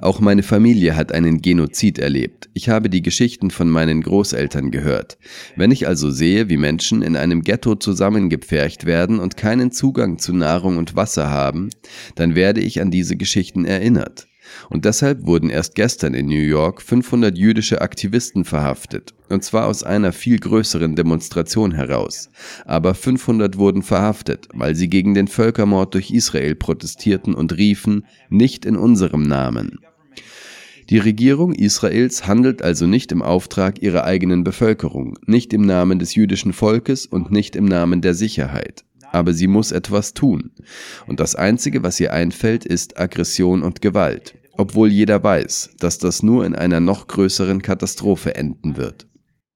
Auch 0.00 0.20
meine 0.20 0.42
Familie 0.42 0.96
hat 0.96 1.12
einen 1.12 1.42
Genozid 1.42 1.98
erlebt. 1.98 2.48
Ich 2.54 2.68
habe 2.68 2.90
die 2.90 3.02
Geschichten 3.02 3.50
von 3.50 3.68
meinen 3.68 4.02
Großeltern 4.02 4.70
gehört. 4.70 5.18
Wenn 5.56 5.70
ich 5.70 5.86
also 5.86 6.10
sehe, 6.10 6.48
wie 6.48 6.56
Menschen 6.56 7.02
in 7.02 7.16
einem 7.16 7.42
Ghetto 7.42 7.74
zusammengepfercht 7.74 8.86
werden 8.86 9.18
und 9.18 9.36
keinen 9.36 9.72
Zugang 9.72 10.18
zu 10.18 10.34
Nahrung 10.34 10.76
und 10.76 10.96
Wasser 10.96 11.30
haben, 11.30 11.70
dann 12.14 12.34
werde 12.34 12.60
ich 12.60 12.80
an 12.80 12.90
diese 12.90 13.16
Geschichten 13.16 13.64
erinnert. 13.64 14.26
Und 14.70 14.84
deshalb 14.84 15.26
wurden 15.26 15.50
erst 15.50 15.74
gestern 15.74 16.14
in 16.14 16.26
New 16.26 16.34
York 16.34 16.82
500 16.82 17.36
jüdische 17.36 17.80
Aktivisten 17.80 18.44
verhaftet, 18.44 19.14
und 19.28 19.44
zwar 19.44 19.66
aus 19.66 19.82
einer 19.82 20.12
viel 20.12 20.38
größeren 20.38 20.96
Demonstration 20.96 21.72
heraus. 21.72 22.30
Aber 22.64 22.94
500 22.94 23.58
wurden 23.58 23.82
verhaftet, 23.82 24.48
weil 24.54 24.74
sie 24.74 24.88
gegen 24.88 25.14
den 25.14 25.28
Völkermord 25.28 25.94
durch 25.94 26.10
Israel 26.10 26.54
protestierten 26.54 27.34
und 27.34 27.56
riefen, 27.56 28.06
nicht 28.28 28.64
in 28.64 28.76
unserem 28.76 29.22
Namen. 29.22 29.78
Die 30.88 30.98
Regierung 30.98 31.52
Israels 31.52 32.28
handelt 32.28 32.62
also 32.62 32.86
nicht 32.86 33.10
im 33.10 33.20
Auftrag 33.20 33.82
ihrer 33.82 34.04
eigenen 34.04 34.44
Bevölkerung, 34.44 35.18
nicht 35.26 35.52
im 35.52 35.62
Namen 35.62 35.98
des 35.98 36.14
jüdischen 36.14 36.52
Volkes 36.52 37.06
und 37.06 37.32
nicht 37.32 37.56
im 37.56 37.64
Namen 37.64 38.02
der 38.02 38.14
Sicherheit 38.14 38.84
aber 39.16 39.32
sie 39.32 39.46
muss 39.46 39.72
etwas 39.72 40.12
tun. 40.12 40.52
Und 41.06 41.20
das 41.20 41.34
Einzige, 41.34 41.82
was 41.82 41.98
ihr 41.98 42.12
einfällt, 42.12 42.64
ist 42.64 42.98
Aggression 43.00 43.62
und 43.62 43.80
Gewalt, 43.80 44.36
obwohl 44.52 44.90
jeder 44.90 45.22
weiß, 45.22 45.76
dass 45.78 45.98
das 45.98 46.22
nur 46.22 46.44
in 46.44 46.54
einer 46.54 46.80
noch 46.80 47.06
größeren 47.06 47.62
Katastrophe 47.62 48.34
enden 48.34 48.76
wird. 48.76 49.06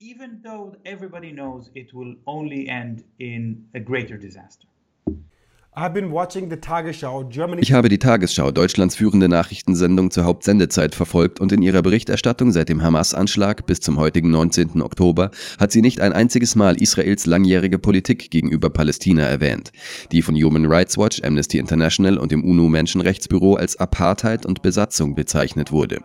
Even 0.01 0.43
though 0.43 0.75
everybody 0.85 1.33
knows 1.33 1.71
it 1.75 1.93
will 1.93 2.17
only 2.25 2.67
end 2.69 3.05
in 3.19 3.69
a 3.75 3.79
greater 3.79 4.17
disaster. 4.17 4.67
Ich 7.61 7.73
habe 7.73 7.89
die 7.89 7.99
Tagesschau, 8.01 8.51
Deutschlands 8.51 8.97
führende 8.97 9.29
Nachrichtensendung 9.29 10.11
zur 10.11 10.25
Hauptsendezeit 10.25 10.97
verfolgt 10.97 11.39
und 11.39 11.53
in 11.53 11.63
ihrer 11.63 11.81
Berichterstattung 11.81 12.51
seit 12.51 12.69
dem 12.69 12.83
Hamas-Anschlag 12.83 13.67
bis 13.67 13.79
zum 13.79 13.97
heutigen 13.97 14.33
19. 14.33 14.83
Oktober 14.83 15.31
hat 15.61 15.71
sie 15.71 15.81
nicht 15.81 16.01
ein 16.01 16.13
einziges 16.13 16.57
Mal 16.57 16.83
Israels 16.83 17.25
langjährige 17.25 17.79
Politik 17.79 18.33
gegenüber 18.33 18.69
Palästina 18.69 19.23
erwähnt, 19.23 19.71
die 20.11 20.23
von 20.23 20.35
Human 20.35 20.67
Rights 20.67 20.99
Watch, 20.99 21.23
Amnesty 21.23 21.59
International 21.59 22.19
und 22.19 22.33
dem 22.33 22.43
UNO-Menschenrechtsbüro 22.43 23.55
als 23.55 23.77
Apartheid 23.77 24.47
und 24.47 24.63
Besatzung 24.63 25.15
bezeichnet 25.15 25.71
wurde. 25.71 26.01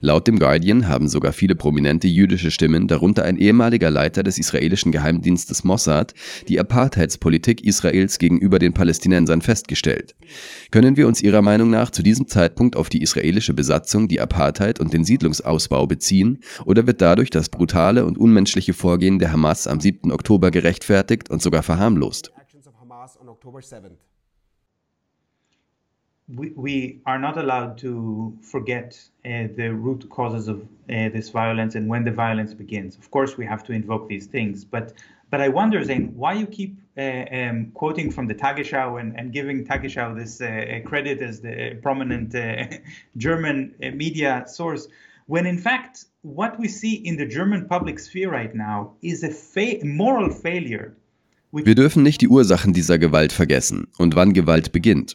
Laut 0.00 0.28
dem 0.28 0.38
Guardian 0.38 0.86
haben 0.86 1.08
sogar 1.08 1.32
viele 1.32 1.56
prominente 1.56 2.06
jüdische 2.06 2.52
Stimmen, 2.52 2.86
darunter 2.86 3.24
ein 3.24 3.36
ehemaliger 3.36 3.90
Leiter 3.90 4.22
des 4.22 4.38
israelischen 4.38 4.92
Geheimdienstes 4.92 5.64
Mossad, 5.64 6.14
die 6.46 6.60
Apartheidspolitik 6.60 7.64
Israels 7.64 8.18
gegenüber 8.18 8.60
den 8.60 8.72
Palästinensern 8.72 8.91
Palästinensern 8.92 9.40
festgestellt. 9.40 10.14
Können 10.70 10.96
wir 10.96 11.08
uns 11.08 11.22
Ihrer 11.22 11.40
Meinung 11.40 11.70
nach 11.70 11.90
zu 11.90 12.02
diesem 12.02 12.28
Zeitpunkt 12.28 12.76
auf 12.76 12.90
die 12.90 13.00
israelische 13.00 13.54
Besatzung, 13.54 14.06
die 14.06 14.20
Apartheid 14.20 14.80
und 14.80 14.92
den 14.92 15.04
Siedlungsausbau 15.04 15.86
beziehen, 15.86 16.40
oder 16.66 16.86
wird 16.86 17.00
dadurch 17.00 17.30
das 17.30 17.48
brutale 17.48 18.04
und 18.04 18.18
unmenschliche 18.18 18.74
Vorgehen 18.74 19.18
der 19.18 19.32
Hamas 19.32 19.66
am 19.66 19.80
7. 19.80 20.12
Oktober 20.12 20.50
gerechtfertigt 20.50 21.30
und 21.30 21.40
sogar 21.40 21.62
verharmlost? 21.62 22.32
We, 26.28 27.00
are 27.04 27.18
not 27.18 27.36
allowed 27.36 27.76
to 27.78 28.32
forget 28.40 28.96
uh, 29.26 29.48
the 29.56 29.68
root 29.68 30.08
causes 30.08 30.48
of 30.48 30.62
uh, 30.88 31.10
this 31.10 31.30
violence 31.30 31.76
and 31.76 31.90
when 31.90 32.04
the 32.04 32.12
violence 32.12 32.54
begins. 32.54 32.96
Of 32.96 33.10
course, 33.10 33.36
we 33.36 33.46
have 33.46 33.64
to 33.64 33.72
invoke 33.72 34.08
these 34.08 34.30
things, 34.30 34.64
but 34.64 34.94
but 35.30 35.40
I 35.40 35.48
wonder, 35.48 35.82
Zane, 35.84 36.12
why 36.16 36.34
you 36.34 36.46
keep 36.46 36.81
um, 36.96 37.70
quoting 37.74 38.10
from 38.10 38.26
the 38.26 38.34
Tagesschau 38.34 39.00
and, 39.00 39.18
and 39.18 39.32
giving 39.32 39.64
Tagesschau 39.64 40.16
this 40.16 40.40
uh, 40.40 40.80
credit 40.84 41.22
as 41.22 41.40
the 41.40 41.78
prominent 41.82 42.34
German 43.16 43.74
media 43.94 44.44
source, 44.46 44.88
when 45.26 45.46
in 45.46 45.58
fact 45.58 46.04
what 46.22 46.58
we 46.58 46.68
see 46.68 46.94
in 46.94 47.16
the 47.16 47.26
German 47.26 47.66
public 47.66 47.98
sphere 47.98 48.30
right 48.30 48.54
now 48.54 48.92
is 49.02 49.22
a 49.24 49.30
fa 49.30 49.78
moral 49.84 50.30
failure. 50.30 50.96
Wir 51.54 51.74
dürfen 51.74 52.02
nicht 52.02 52.22
die 52.22 52.28
Ursachen 52.28 52.72
dieser 52.72 52.98
Gewalt 52.98 53.30
vergessen 53.30 53.88
und 53.98 54.16
wann 54.16 54.32
Gewalt 54.32 54.72
beginnt. 54.72 55.14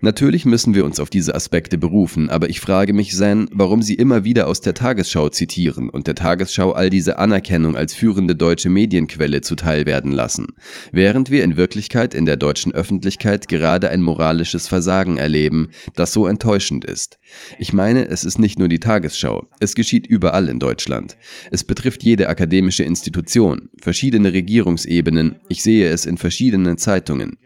Natürlich 0.00 0.44
müssen 0.44 0.74
wir 0.74 0.84
uns 0.84 1.00
auf 1.00 1.10
diese 1.10 1.34
Aspekte 1.34 1.78
berufen, 1.78 2.30
aber 2.30 2.48
ich 2.48 2.60
frage 2.60 2.92
mich, 2.92 3.14
Zen, 3.14 3.48
warum 3.52 3.82
Sie 3.82 3.94
immer 3.94 4.24
wieder 4.24 4.46
aus 4.46 4.60
der 4.60 4.74
Tagesschau 4.74 5.28
zitieren 5.28 5.88
und 5.88 6.06
der 6.06 6.14
Tagesschau 6.14 6.72
all 6.72 6.90
diese 6.90 7.18
Anerkennung 7.18 7.76
als 7.76 7.94
führende 7.94 8.36
deutsche 8.36 8.68
Medienquelle 8.68 9.40
zuteilwerden 9.40 10.12
lassen, 10.12 10.48
während 10.92 11.30
wir 11.30 11.44
in 11.44 11.56
Wirklichkeit 11.56 12.14
in 12.14 12.26
der 12.26 12.36
deutschen 12.36 12.72
Öffentlichkeit 12.72 13.48
gerade 13.48 13.90
ein 13.90 14.02
moralisches 14.02 14.68
Versagen 14.68 15.16
erleben, 15.16 15.70
das 15.94 16.12
so 16.12 16.26
enttäuschend 16.26 16.84
ist. 16.84 17.18
Ich 17.58 17.72
meine, 17.72 18.08
es 18.08 18.24
ist 18.24 18.38
nicht 18.38 18.58
nur 18.58 18.68
die 18.68 18.80
Tagesschau, 18.80 19.46
es 19.60 19.74
geschieht 19.74 20.06
überall 20.06 20.48
in 20.48 20.58
Deutschland. 20.58 21.16
Es 21.50 21.64
betrifft 21.64 22.02
jede 22.02 22.28
akademische 22.28 22.84
Institution, 22.84 23.68
verschiedene 23.80 24.32
Regierungsebenen, 24.32 25.36
ich 25.48 25.62
sehe 25.62 25.88
es 25.88 26.06
in 26.06 26.18
verschiedenen 26.18 26.78
Zeitungen. 26.78 27.36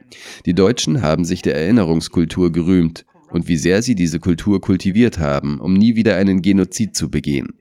Die 0.47 0.55
Deutschen 0.55 1.03
haben 1.03 1.25
sich 1.25 1.43
der 1.43 1.57
Erinnerungskultur 1.57 2.53
gerühmt 2.53 3.05
und 3.31 3.49
wie 3.49 3.57
sehr 3.57 3.83
sie 3.83 3.95
diese 3.95 4.21
Kultur 4.21 4.61
kultiviert 4.61 5.19
haben, 5.19 5.61
um 5.61 5.75
nie 5.75 5.97
wieder 5.97 6.17
einen 6.17 6.43
Genozid 6.43 6.97
zu 6.97 7.11
begehen. 7.11 7.55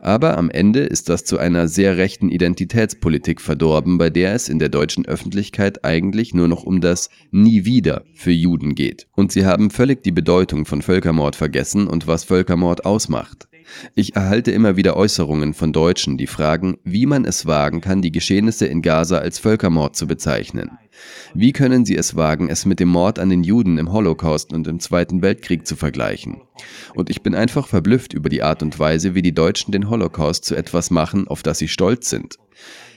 Aber 0.00 0.36
am 0.36 0.50
Ende 0.50 0.80
ist 0.80 1.08
das 1.08 1.24
zu 1.24 1.38
einer 1.38 1.68
sehr 1.68 1.96
rechten 1.96 2.28
Identitätspolitik 2.28 3.40
verdorben, 3.40 3.98
bei 3.98 4.10
der 4.10 4.34
es 4.34 4.48
in 4.48 4.58
der 4.58 4.68
deutschen 4.68 5.06
Öffentlichkeit 5.06 5.84
eigentlich 5.84 6.34
nur 6.34 6.48
noch 6.48 6.64
um 6.64 6.80
das 6.80 7.10
Nie 7.30 7.64
wieder 7.64 8.04
für 8.14 8.32
Juden 8.32 8.74
geht. 8.74 9.06
Und 9.12 9.32
sie 9.32 9.46
haben 9.46 9.70
völlig 9.70 10.02
die 10.02 10.12
Bedeutung 10.12 10.64
von 10.64 10.82
Völkermord 10.82 11.36
vergessen 11.36 11.86
und 11.86 12.06
was 12.06 12.24
Völkermord 12.24 12.84
ausmacht. 12.84 13.48
Ich 13.94 14.16
erhalte 14.16 14.50
immer 14.50 14.76
wieder 14.76 14.96
Äußerungen 14.96 15.54
von 15.54 15.72
Deutschen, 15.72 16.18
die 16.18 16.26
fragen, 16.26 16.78
wie 16.84 17.06
man 17.06 17.24
es 17.24 17.46
wagen 17.46 17.80
kann, 17.80 18.02
die 18.02 18.12
Geschehnisse 18.12 18.66
in 18.66 18.82
Gaza 18.82 19.18
als 19.18 19.38
Völkermord 19.38 19.96
zu 19.96 20.06
bezeichnen. 20.06 20.70
Wie 21.34 21.52
können 21.52 21.84
sie 21.84 21.96
es 21.96 22.16
wagen, 22.16 22.48
es 22.48 22.66
mit 22.66 22.80
dem 22.80 22.88
Mord 22.88 23.18
an 23.18 23.30
den 23.30 23.44
Juden 23.44 23.78
im 23.78 23.92
Holocaust 23.92 24.52
und 24.52 24.66
im 24.66 24.80
Zweiten 24.80 25.22
Weltkrieg 25.22 25.66
zu 25.66 25.76
vergleichen? 25.76 26.42
Und 26.94 27.10
ich 27.10 27.22
bin 27.22 27.34
einfach 27.34 27.66
verblüfft 27.66 28.12
über 28.12 28.28
die 28.28 28.42
Art 28.42 28.62
und 28.62 28.78
Weise, 28.78 29.14
wie 29.14 29.22
die 29.22 29.34
Deutschen 29.34 29.72
den 29.72 29.88
Holocaust 29.88 30.44
zu 30.44 30.54
etwas 30.54 30.90
machen, 30.90 31.26
auf 31.28 31.42
das 31.42 31.58
sie 31.58 31.68
stolz 31.68 32.10
sind. 32.10 32.36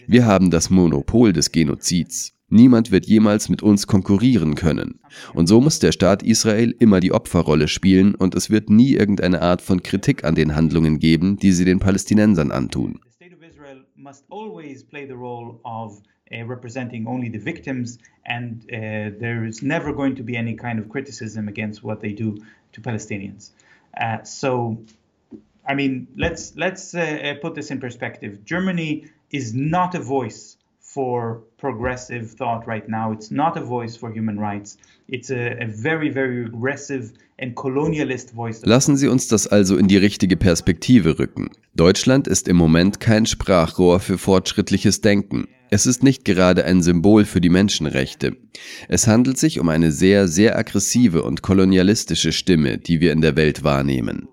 Wir 0.08 0.26
haben 0.26 0.52
das 0.52 0.70
Monopol 0.70 1.34
des 1.34 1.52
Genozids. 1.52 2.35
Niemand 2.50 2.92
wird 2.92 3.08
jemals 3.08 3.50
mit 3.50 3.64
uns 3.64 3.88
konkurrieren 3.88 4.54
können. 4.54 5.00
Und 5.34 5.48
so 5.48 5.62
muss 5.62 5.80
der 5.80 5.92
Staat 5.92 6.22
Israel 6.22 6.76
immer 6.78 7.00
die 7.00 7.12
Opferrolle 7.12 7.68
spielen 7.68 8.14
und 8.14 8.36
es 8.36 8.52
wird 8.52 8.70
nie 8.70 8.94
irgendeine 8.94 9.42
Art 9.42 9.64
von 9.64 9.82
Kritik 9.82 10.24
an 10.24 10.36
den 10.36 10.56
Handlungen 10.56 11.00
geben, 11.00 11.38
die 11.38 11.52
sie 11.52 11.66
den 11.66 11.80
Palästinensern 11.80 12.52
antun. 12.52 13.00
Uh, 16.32 16.44
representing 16.44 17.06
only 17.06 17.30
the 17.30 17.38
victims, 17.38 18.00
and 18.26 18.64
uh, 18.74 19.12
there 19.20 19.46
is 19.46 19.62
never 19.62 19.94
going 19.94 20.16
to 20.16 20.24
be 20.24 20.36
any 20.36 20.56
kind 20.56 20.80
of 20.80 20.90
criticism 20.90 21.48
against 21.48 21.84
what 21.84 22.02
they 22.02 22.14
do 22.14 22.36
to 22.72 22.82
Palestinians. 22.82 23.52
Uh, 23.96 24.24
so, 24.24 24.80
I 25.68 25.76
mean, 25.76 26.08
let's 26.18 26.56
let's 26.56 26.96
uh, 26.96 27.36
put 27.44 27.54
this 27.54 27.70
in 27.70 27.80
perspective. 27.80 28.44
Germany 28.44 29.06
is 29.30 29.54
not 29.54 29.94
a 29.94 30.00
voice 30.00 30.58
for 30.96 31.44
progressive 31.58 32.32
thought 32.32 32.66
right 32.66 32.88
now. 32.88 33.12
It's 33.12 33.30
not 33.30 33.58
a 33.58 33.62
voice 33.62 33.98
for 33.98 34.10
human 34.12 34.40
rights. 34.40 34.78
It's 35.10 35.30
a, 35.30 35.58
a 35.62 35.68
very, 35.68 36.10
very 36.10 36.46
regressive 36.46 37.12
and 37.38 37.54
colonialist 37.54 38.32
voice. 38.34 38.62
Lassen 38.66 38.96
Sie 38.96 39.10
uns 39.10 39.28
das 39.28 39.46
also 39.46 39.76
in 39.76 39.90
die 39.90 39.98
richtige 39.98 40.38
Perspektive 40.38 41.20
rücken. 41.20 41.50
Deutschland 41.76 42.28
ist 42.30 42.48
im 42.48 42.56
Moment 42.56 43.02
kein 43.02 43.26
Sprachrohr 43.26 44.00
für 44.00 44.18
fortschrittliches 44.18 45.02
Denken. 45.02 45.50
Es 45.76 45.86
ist 45.86 46.04
nicht 46.04 46.24
gerade 46.24 46.64
ein 46.64 46.82
Symbol 46.82 47.26
für 47.26 47.42
die 47.42 47.50
Menschenrechte. 47.50 48.38
Es 48.88 49.08
handelt 49.08 49.38
sich 49.38 49.60
um 49.60 49.68
eine 49.68 49.92
sehr, 49.92 50.30
sehr 50.30 50.58
aggressive 50.58 51.22
und 51.22 51.42
kolonialistische 51.42 52.32
Stimme, 52.32 52.78
die 52.78 53.02
wir 53.02 53.12
in 53.12 53.20
der 53.20 53.36
Welt 53.36 53.66
wahrnehmen. 53.66 54.30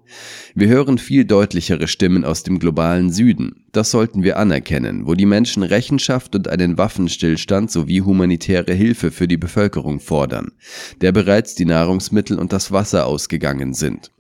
Wir 0.54 0.68
hören 0.68 0.98
viel 0.98 1.24
deutlichere 1.24 1.88
Stimmen 1.88 2.24
aus 2.24 2.44
dem 2.44 2.60
globalen 2.60 3.12
Süden. 3.12 3.64
Das 3.72 3.90
sollten 3.90 4.22
wir 4.22 4.38
anerkennen, 4.38 5.08
wo 5.08 5.14
die 5.14 5.26
Menschen 5.26 5.64
Rechenschaft 5.64 6.36
und 6.36 6.46
einen 6.46 6.78
Waffenstillstand 6.78 7.72
sowie 7.72 8.02
humanitäre 8.02 8.72
Hilfe 8.72 9.10
für 9.10 9.26
die 9.26 9.36
Bevölkerung 9.36 9.98
fordern, 9.98 10.52
der 11.00 11.10
bereits 11.10 11.56
die 11.56 11.64
Nahrungsmittel 11.64 12.38
und 12.38 12.52
das 12.52 12.70
Wasser 12.70 13.06
ausgegangen 13.06 13.74
sind. 13.74 14.12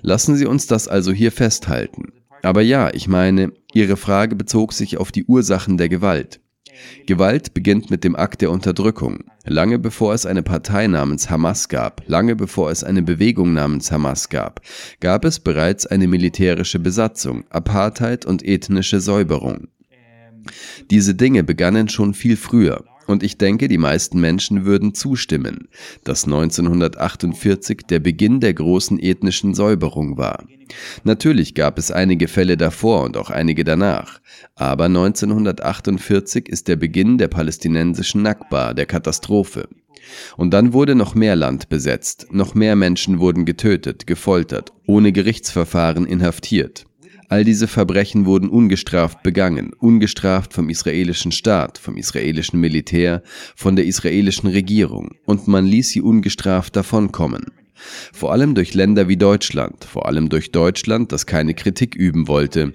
Lassen 0.00 0.34
Sie 0.34 0.46
uns 0.46 0.66
das 0.66 0.88
also 0.88 1.12
hier 1.12 1.30
festhalten. 1.30 2.04
Aber 2.42 2.62
ja, 2.62 2.90
ich 2.94 3.06
meine, 3.08 3.52
Ihre 3.78 3.96
Frage 3.96 4.34
bezog 4.34 4.72
sich 4.72 4.96
auf 4.96 5.12
die 5.12 5.22
Ursachen 5.22 5.76
der 5.76 5.88
Gewalt. 5.88 6.40
Gewalt 7.06 7.54
beginnt 7.54 7.92
mit 7.92 8.02
dem 8.02 8.16
Akt 8.16 8.40
der 8.40 8.50
Unterdrückung. 8.50 9.30
Lange 9.44 9.78
bevor 9.78 10.14
es 10.14 10.26
eine 10.26 10.42
Partei 10.42 10.88
namens 10.88 11.30
Hamas 11.30 11.68
gab, 11.68 12.02
lange 12.08 12.34
bevor 12.34 12.72
es 12.72 12.82
eine 12.82 13.02
Bewegung 13.02 13.52
namens 13.52 13.92
Hamas 13.92 14.30
gab, 14.30 14.62
gab 14.98 15.24
es 15.24 15.38
bereits 15.38 15.86
eine 15.86 16.08
militärische 16.08 16.80
Besatzung, 16.80 17.44
Apartheid 17.50 18.26
und 18.26 18.44
ethnische 18.44 19.00
Säuberung. 19.00 19.68
Diese 20.90 21.14
Dinge 21.14 21.44
begannen 21.44 21.88
schon 21.88 22.14
viel 22.14 22.36
früher. 22.36 22.84
Und 23.08 23.22
ich 23.22 23.38
denke, 23.38 23.68
die 23.68 23.78
meisten 23.78 24.20
Menschen 24.20 24.66
würden 24.66 24.92
zustimmen, 24.92 25.68
dass 26.04 26.26
1948 26.26 27.86
der 27.88 28.00
Beginn 28.00 28.38
der 28.40 28.52
großen 28.52 28.98
ethnischen 28.98 29.54
Säuberung 29.54 30.18
war. 30.18 30.44
Natürlich 31.04 31.54
gab 31.54 31.78
es 31.78 31.90
einige 31.90 32.28
Fälle 32.28 32.58
davor 32.58 33.04
und 33.04 33.16
auch 33.16 33.30
einige 33.30 33.64
danach, 33.64 34.20
aber 34.56 34.84
1948 34.84 36.50
ist 36.50 36.68
der 36.68 36.76
Beginn 36.76 37.16
der 37.16 37.28
palästinensischen 37.28 38.20
Nakba, 38.20 38.74
der 38.74 38.84
Katastrophe. 38.84 39.70
Und 40.36 40.52
dann 40.52 40.74
wurde 40.74 40.94
noch 40.94 41.14
mehr 41.14 41.34
Land 41.34 41.70
besetzt, 41.70 42.26
noch 42.30 42.54
mehr 42.54 42.76
Menschen 42.76 43.20
wurden 43.20 43.46
getötet, 43.46 44.06
gefoltert, 44.06 44.74
ohne 44.86 45.12
Gerichtsverfahren 45.12 46.04
inhaftiert. 46.04 46.87
All 47.30 47.44
diese 47.44 47.68
Verbrechen 47.68 48.24
wurden 48.24 48.48
ungestraft 48.48 49.22
begangen, 49.22 49.72
ungestraft 49.78 50.54
vom 50.54 50.70
israelischen 50.70 51.30
Staat, 51.30 51.76
vom 51.76 51.98
israelischen 51.98 52.58
Militär, 52.58 53.22
von 53.54 53.76
der 53.76 53.84
israelischen 53.84 54.48
Regierung, 54.48 55.16
und 55.26 55.46
man 55.46 55.66
ließ 55.66 55.90
sie 55.90 56.00
ungestraft 56.00 56.74
davonkommen. 56.74 57.44
Vor 58.12 58.32
allem 58.32 58.54
durch 58.54 58.72
Länder 58.72 59.08
wie 59.08 59.18
Deutschland, 59.18 59.84
vor 59.84 60.06
allem 60.06 60.30
durch 60.30 60.52
Deutschland, 60.52 61.12
das 61.12 61.26
keine 61.26 61.52
Kritik 61.52 61.94
üben 61.94 62.28
wollte. 62.28 62.72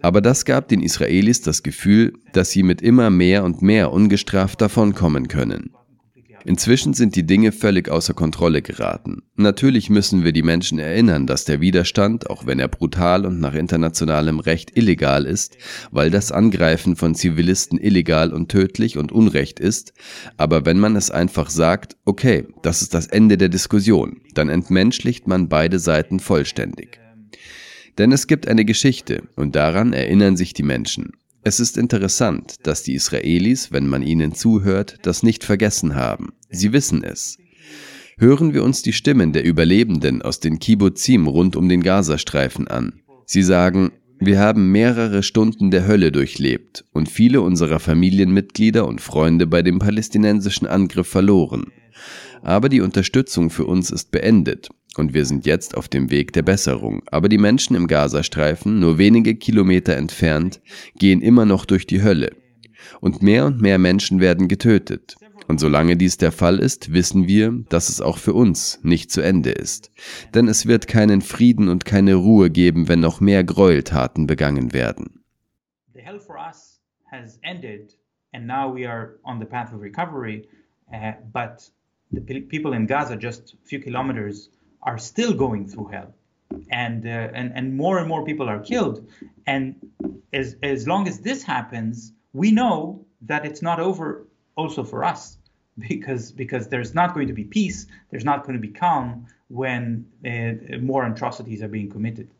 Aber 0.00 0.22
das 0.22 0.44
gab 0.46 0.68
den 0.68 0.82
Israelis 0.82 1.42
das 1.42 1.62
Gefühl, 1.62 2.14
dass 2.32 2.50
sie 2.50 2.62
mit 2.62 2.80
immer 2.80 3.10
mehr 3.10 3.44
und 3.44 3.60
mehr 3.60 3.92
ungestraft 3.92 4.60
davonkommen 4.60 5.28
können. 5.28 5.70
Inzwischen 6.46 6.94
sind 6.94 7.16
die 7.16 7.26
Dinge 7.26 7.50
völlig 7.50 7.88
außer 7.88 8.14
Kontrolle 8.14 8.62
geraten. 8.62 9.24
Natürlich 9.34 9.90
müssen 9.90 10.22
wir 10.22 10.30
die 10.30 10.44
Menschen 10.44 10.78
erinnern, 10.78 11.26
dass 11.26 11.44
der 11.44 11.60
Widerstand, 11.60 12.30
auch 12.30 12.46
wenn 12.46 12.60
er 12.60 12.68
brutal 12.68 13.26
und 13.26 13.40
nach 13.40 13.54
internationalem 13.54 14.38
Recht 14.38 14.76
illegal 14.76 15.26
ist, 15.26 15.58
weil 15.90 16.08
das 16.08 16.30
Angreifen 16.30 16.94
von 16.94 17.16
Zivilisten 17.16 17.80
illegal 17.80 18.32
und 18.32 18.48
tödlich 18.48 18.96
und 18.96 19.10
Unrecht 19.10 19.58
ist, 19.58 19.92
aber 20.36 20.64
wenn 20.64 20.78
man 20.78 20.94
es 20.94 21.10
einfach 21.10 21.50
sagt, 21.50 21.96
okay, 22.04 22.46
das 22.62 22.80
ist 22.80 22.94
das 22.94 23.08
Ende 23.08 23.38
der 23.38 23.48
Diskussion, 23.48 24.20
dann 24.34 24.48
entmenschlicht 24.48 25.26
man 25.26 25.48
beide 25.48 25.80
Seiten 25.80 26.20
vollständig. 26.20 27.00
Denn 27.98 28.12
es 28.12 28.28
gibt 28.28 28.46
eine 28.46 28.64
Geschichte 28.64 29.24
und 29.34 29.56
daran 29.56 29.92
erinnern 29.92 30.36
sich 30.36 30.52
die 30.52 30.62
Menschen. 30.62 31.10
Es 31.46 31.60
ist 31.60 31.78
interessant, 31.78 32.56
dass 32.64 32.82
die 32.82 32.94
Israelis, 32.94 33.70
wenn 33.70 33.86
man 33.86 34.02
ihnen 34.02 34.34
zuhört, 34.34 34.96
das 35.02 35.22
nicht 35.22 35.44
vergessen 35.44 35.94
haben. 35.94 36.32
Sie 36.50 36.72
wissen 36.72 37.04
es. 37.04 37.38
Hören 38.18 38.52
wir 38.52 38.64
uns 38.64 38.82
die 38.82 38.92
Stimmen 38.92 39.32
der 39.32 39.44
Überlebenden 39.44 40.22
aus 40.22 40.40
den 40.40 40.58
Kibbutzim 40.58 41.28
rund 41.28 41.54
um 41.54 41.68
den 41.68 41.84
Gazastreifen 41.84 42.66
an. 42.66 42.94
Sie 43.26 43.44
sagen, 43.44 43.92
wir 44.18 44.40
haben 44.40 44.72
mehrere 44.72 45.22
Stunden 45.22 45.70
der 45.70 45.86
Hölle 45.86 46.10
durchlebt 46.10 46.84
und 46.90 47.08
viele 47.08 47.40
unserer 47.42 47.78
Familienmitglieder 47.78 48.84
und 48.84 49.00
Freunde 49.00 49.46
bei 49.46 49.62
dem 49.62 49.78
palästinensischen 49.78 50.66
Angriff 50.66 51.06
verloren. 51.06 51.70
Aber 52.42 52.68
die 52.68 52.80
Unterstützung 52.80 53.50
für 53.50 53.64
uns 53.64 53.90
ist 53.90 54.10
beendet 54.10 54.68
und 54.98 55.14
wir 55.14 55.24
sind 55.24 55.46
jetzt 55.46 55.76
auf 55.76 55.88
dem 55.88 56.10
Weg 56.10 56.32
der 56.32 56.42
Besserung. 56.42 57.02
Aber 57.10 57.28
die 57.28 57.38
Menschen 57.38 57.76
im 57.76 57.86
Gazastreifen, 57.86 58.78
nur 58.80 58.98
wenige 58.98 59.34
Kilometer 59.34 59.96
entfernt, 59.96 60.60
gehen 60.98 61.20
immer 61.20 61.44
noch 61.44 61.64
durch 61.64 61.86
die 61.86 62.02
Hölle. 62.02 62.30
Und 63.00 63.22
mehr 63.22 63.46
und 63.46 63.60
mehr 63.60 63.78
Menschen 63.78 64.20
werden 64.20 64.48
getötet. 64.48 65.16
Und 65.48 65.60
solange 65.60 65.96
dies 65.96 66.16
der 66.16 66.32
Fall 66.32 66.58
ist, 66.58 66.92
wissen 66.92 67.28
wir, 67.28 67.52
dass 67.68 67.88
es 67.88 68.00
auch 68.00 68.18
für 68.18 68.34
uns 68.34 68.80
nicht 68.82 69.12
zu 69.12 69.20
Ende 69.20 69.50
ist. 69.50 69.92
Denn 70.34 70.48
es 70.48 70.66
wird 70.66 70.88
keinen 70.88 71.20
Frieden 71.20 71.68
und 71.68 71.84
keine 71.84 72.14
Ruhe 72.14 72.50
geben, 72.50 72.88
wenn 72.88 73.00
noch 73.00 73.20
mehr 73.20 73.44
Gräueltaten 73.44 74.26
begangen 74.26 74.72
werden. 74.72 75.22
The 75.94 76.00
hell 76.00 76.18
for 76.18 76.36
us 76.36 76.80
has 77.10 77.38
ended 77.42 77.96
and 78.32 78.46
now 78.46 78.72
we 78.72 78.86
are 78.86 79.18
on 79.22 79.38
the 79.38 79.46
path 79.46 79.72
of 79.72 79.80
recovery, 79.80 80.48
uh, 80.92 81.12
but 81.32 81.70
the 82.12 82.40
people 82.40 82.72
in 82.72 82.86
Gaza 82.86 83.16
just 83.16 83.54
a 83.54 83.56
few 83.64 83.80
kilometers 83.80 84.48
are 84.82 84.98
still 84.98 85.34
going 85.34 85.66
through 85.68 85.88
hell. 85.88 86.14
And, 86.70 87.04
uh, 87.04 87.08
and, 87.08 87.52
and 87.54 87.76
more 87.76 87.98
and 87.98 88.08
more 88.08 88.24
people 88.24 88.48
are 88.48 88.60
killed. 88.60 89.08
And 89.46 89.74
as, 90.32 90.56
as 90.62 90.86
long 90.86 91.08
as 91.08 91.20
this 91.20 91.42
happens, 91.42 92.12
we 92.32 92.52
know 92.52 93.04
that 93.22 93.44
it's 93.44 93.62
not 93.62 93.80
over 93.80 94.26
also 94.56 94.84
for 94.84 95.02
us. 95.04 95.38
because 95.78 96.32
because 96.32 96.68
there's 96.68 96.94
not 96.94 97.14
going 97.14 97.26
to 97.26 97.32
be 97.32 97.44
peace, 97.44 97.86
there's 98.10 98.24
not 98.24 98.44
going 98.44 98.54
to 98.54 98.60
be 98.60 98.72
calm 98.72 99.26
when 99.48 100.06
uh, 100.24 100.78
more 100.78 101.06
atrocities 101.06 101.62
are 101.62 101.68
being 101.68 101.90
committed. 101.90 102.30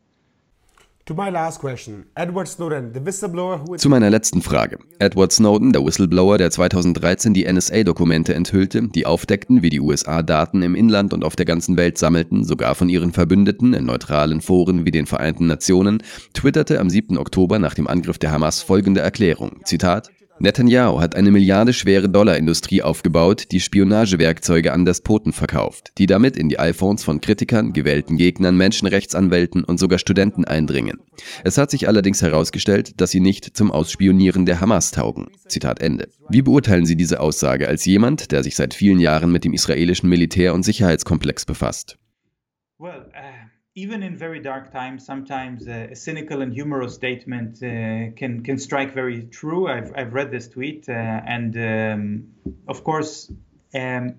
Zu 3.77 3.87
meiner 3.87 4.09
letzten 4.09 4.41
Frage. 4.41 4.77
Edward 4.99 5.31
Snowden, 5.31 5.71
der 5.71 5.85
Whistleblower, 5.85 6.37
der 6.37 6.51
2013 6.51 7.33
die 7.33 7.49
NSA-Dokumente 7.49 8.33
enthüllte, 8.33 8.89
die 8.89 9.05
aufdeckten, 9.05 9.61
wie 9.61 9.69
die 9.69 9.79
USA 9.79 10.21
Daten 10.21 10.61
im 10.63 10.75
Inland 10.75 11.13
und 11.13 11.23
auf 11.23 11.37
der 11.37 11.45
ganzen 11.45 11.77
Welt 11.77 11.97
sammelten, 11.97 12.43
sogar 12.43 12.75
von 12.75 12.89
ihren 12.89 13.13
Verbündeten 13.13 13.73
in 13.73 13.85
neutralen 13.85 14.41
Foren 14.41 14.85
wie 14.85 14.91
den 14.91 15.05
Vereinten 15.05 15.47
Nationen, 15.47 16.03
twitterte 16.33 16.81
am 16.81 16.89
7. 16.89 17.17
Oktober 17.17 17.57
nach 17.57 17.73
dem 17.73 17.87
Angriff 17.87 18.17
der 18.17 18.31
Hamas 18.31 18.61
folgende 18.61 18.99
Erklärung. 18.99 19.61
Zitat 19.63 20.09
Netanyahu 20.39 20.99
hat 20.99 21.15
eine 21.15 21.31
milliardeschwere 21.31 22.09
Dollarindustrie 22.09 22.83
aufgebaut, 22.83 23.51
die 23.51 23.59
Spionagewerkzeuge 23.59 24.71
an 24.71 24.85
Despoten 24.85 25.33
verkauft, 25.33 25.93
die 25.97 26.05
damit 26.05 26.37
in 26.37 26.47
die 26.47 26.59
iPhones 26.59 27.03
von 27.03 27.21
Kritikern, 27.21 27.73
gewählten 27.73 28.17
Gegnern, 28.17 28.55
Menschenrechtsanwälten 28.55 29.63
und 29.63 29.79
sogar 29.79 29.97
Studenten 29.97 30.45
eindringen. 30.45 30.99
Es 31.43 31.57
hat 31.57 31.71
sich 31.71 31.87
allerdings 31.87 32.21
herausgestellt, 32.21 33.01
dass 33.01 33.09
sie 33.09 33.19
nicht 33.19 33.57
zum 33.57 33.71
Ausspionieren 33.71 34.45
der 34.45 34.61
Hamas 34.61 34.91
taugen. 34.91 35.27
Zitat 35.47 35.81
Ende. 35.81 36.07
Wie 36.29 36.43
beurteilen 36.43 36.85
Sie 36.85 36.95
diese 36.95 37.19
Aussage 37.19 37.67
als 37.67 37.85
jemand, 37.85 38.31
der 38.31 38.43
sich 38.43 38.55
seit 38.55 38.75
vielen 38.75 38.99
Jahren 38.99 39.31
mit 39.31 39.43
dem 39.43 39.53
israelischen 39.53 40.07
Militär- 40.07 40.53
und 40.53 40.63
Sicherheitskomplex 40.63 41.45
befasst? 41.45 41.97
Well, 42.77 43.09
uh 43.15 43.36
even 43.77 44.01
in 44.01 44.17
very 44.17 44.39
dark 44.39 44.71
times, 44.71 45.05
sometimes 45.05 45.67
uh, 45.67 45.87
a 45.91 45.95
cynical 45.95 46.41
and 46.41 46.51
humorous 46.51 46.95
statement 46.95 47.61
uh, 47.61 48.11
can 48.19 48.41
can 48.43 48.57
strike 48.57 48.91
very 48.91 49.21
true. 49.39 49.67
I've 49.67 49.91
I've 49.95 50.13
read 50.13 50.31
this 50.31 50.47
tweet, 50.47 50.89
uh, 50.89 50.93
and 51.35 51.55
um, 51.55 52.01
of 52.67 52.83
course, 52.83 53.31
um, 53.75 54.15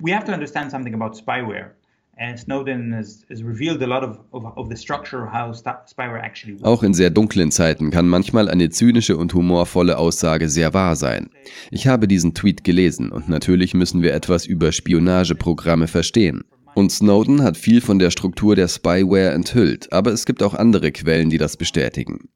we 0.00 0.10
have 0.10 0.24
to 0.24 0.32
understand 0.32 0.70
something 0.70 0.94
about 0.94 1.16
spyware. 1.16 1.72
And 2.18 2.38
Snowden 2.38 2.92
has, 2.92 3.24
has 3.30 3.42
revealed 3.42 3.82
a 3.82 3.86
lot 3.86 4.04
of, 4.04 4.20
of, 4.32 4.44
of 4.56 4.68
the 4.68 4.76
structure 4.76 5.26
how 5.26 5.52
spyware 5.52 6.22
actually 6.22 6.52
works. 6.52 6.64
Auch 6.64 6.82
in 6.82 6.92
sehr 6.94 7.10
dunklen 7.10 7.50
Zeiten 7.50 7.90
kann 7.90 8.06
manchmal 8.06 8.50
eine 8.50 8.68
zynische 8.68 9.16
und 9.16 9.32
humorvolle 9.32 9.96
Aussage 9.96 10.48
sehr 10.48 10.74
wahr 10.74 10.94
sein. 10.94 11.30
Ich 11.70 11.86
habe 11.86 12.06
diesen 12.06 12.34
Tweet 12.34 12.64
gelesen 12.64 13.10
und 13.10 13.28
natürlich 13.28 13.72
müssen 13.74 14.02
wir 14.02 14.12
etwas 14.12 14.46
über 14.46 14.72
Spionageprogramme 14.72 15.88
verstehen. 15.88 16.44
Und 16.74 16.90
Snowden 16.90 17.42
hat 17.42 17.56
viel 17.56 17.80
von 17.80 17.98
der 17.98 18.10
Struktur 18.10 18.56
der 18.56 18.68
Spyware 18.68 19.32
enthüllt, 19.32 19.92
aber 19.92 20.10
es 20.12 20.24
gibt 20.24 20.42
auch 20.42 20.54
andere 20.54 20.90
Quellen, 20.90 21.28
die 21.28 21.38
das 21.38 21.56
bestätigen. 21.56 22.30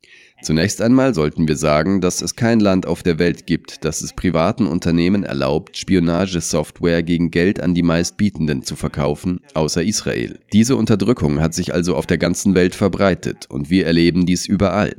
Zunächst 0.47 0.81
einmal 0.81 1.13
sollten 1.13 1.49
wir 1.49 1.57
sagen, 1.57 2.01
dass 2.01 2.23
es 2.23 2.37
kein 2.37 2.61
Land 2.61 2.87
auf 2.87 3.03
der 3.03 3.19
Welt 3.19 3.49
gibt, 3.49 3.85
das 3.85 4.01
es 4.01 4.13
privaten 4.13 4.69
Unternehmen 4.69 5.25
erlaubt, 5.25 5.77
Spionagesoftware 5.77 7.03
gegen 7.03 7.33
Geld 7.33 7.61
an 7.61 7.75
die 7.75 7.83
meistbietenden 7.83 8.63
zu 8.63 8.77
verkaufen, 8.77 9.41
außer 9.55 9.83
Israel. 9.83 10.39
Diese 10.53 10.77
Unterdrückung 10.77 11.41
hat 11.41 11.53
sich 11.53 11.75
also 11.75 11.97
auf 11.97 12.07
der 12.07 12.19
ganzen 12.19 12.55
Welt 12.55 12.77
verbreitet 12.77 13.47
und 13.49 13.71
wir 13.71 13.87
erleben 13.87 14.25
dies 14.25 14.47
überall. 14.47 14.95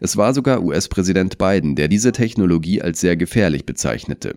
Es 0.00 0.16
war 0.16 0.34
sogar 0.34 0.62
US-Präsident 0.62 1.38
Biden, 1.38 1.76
der 1.76 1.88
diese 1.88 2.12
Technologie 2.12 2.80
als 2.82 3.00
sehr 3.00 3.16
gefährlich 3.16 3.66
bezeichnete. 3.66 4.34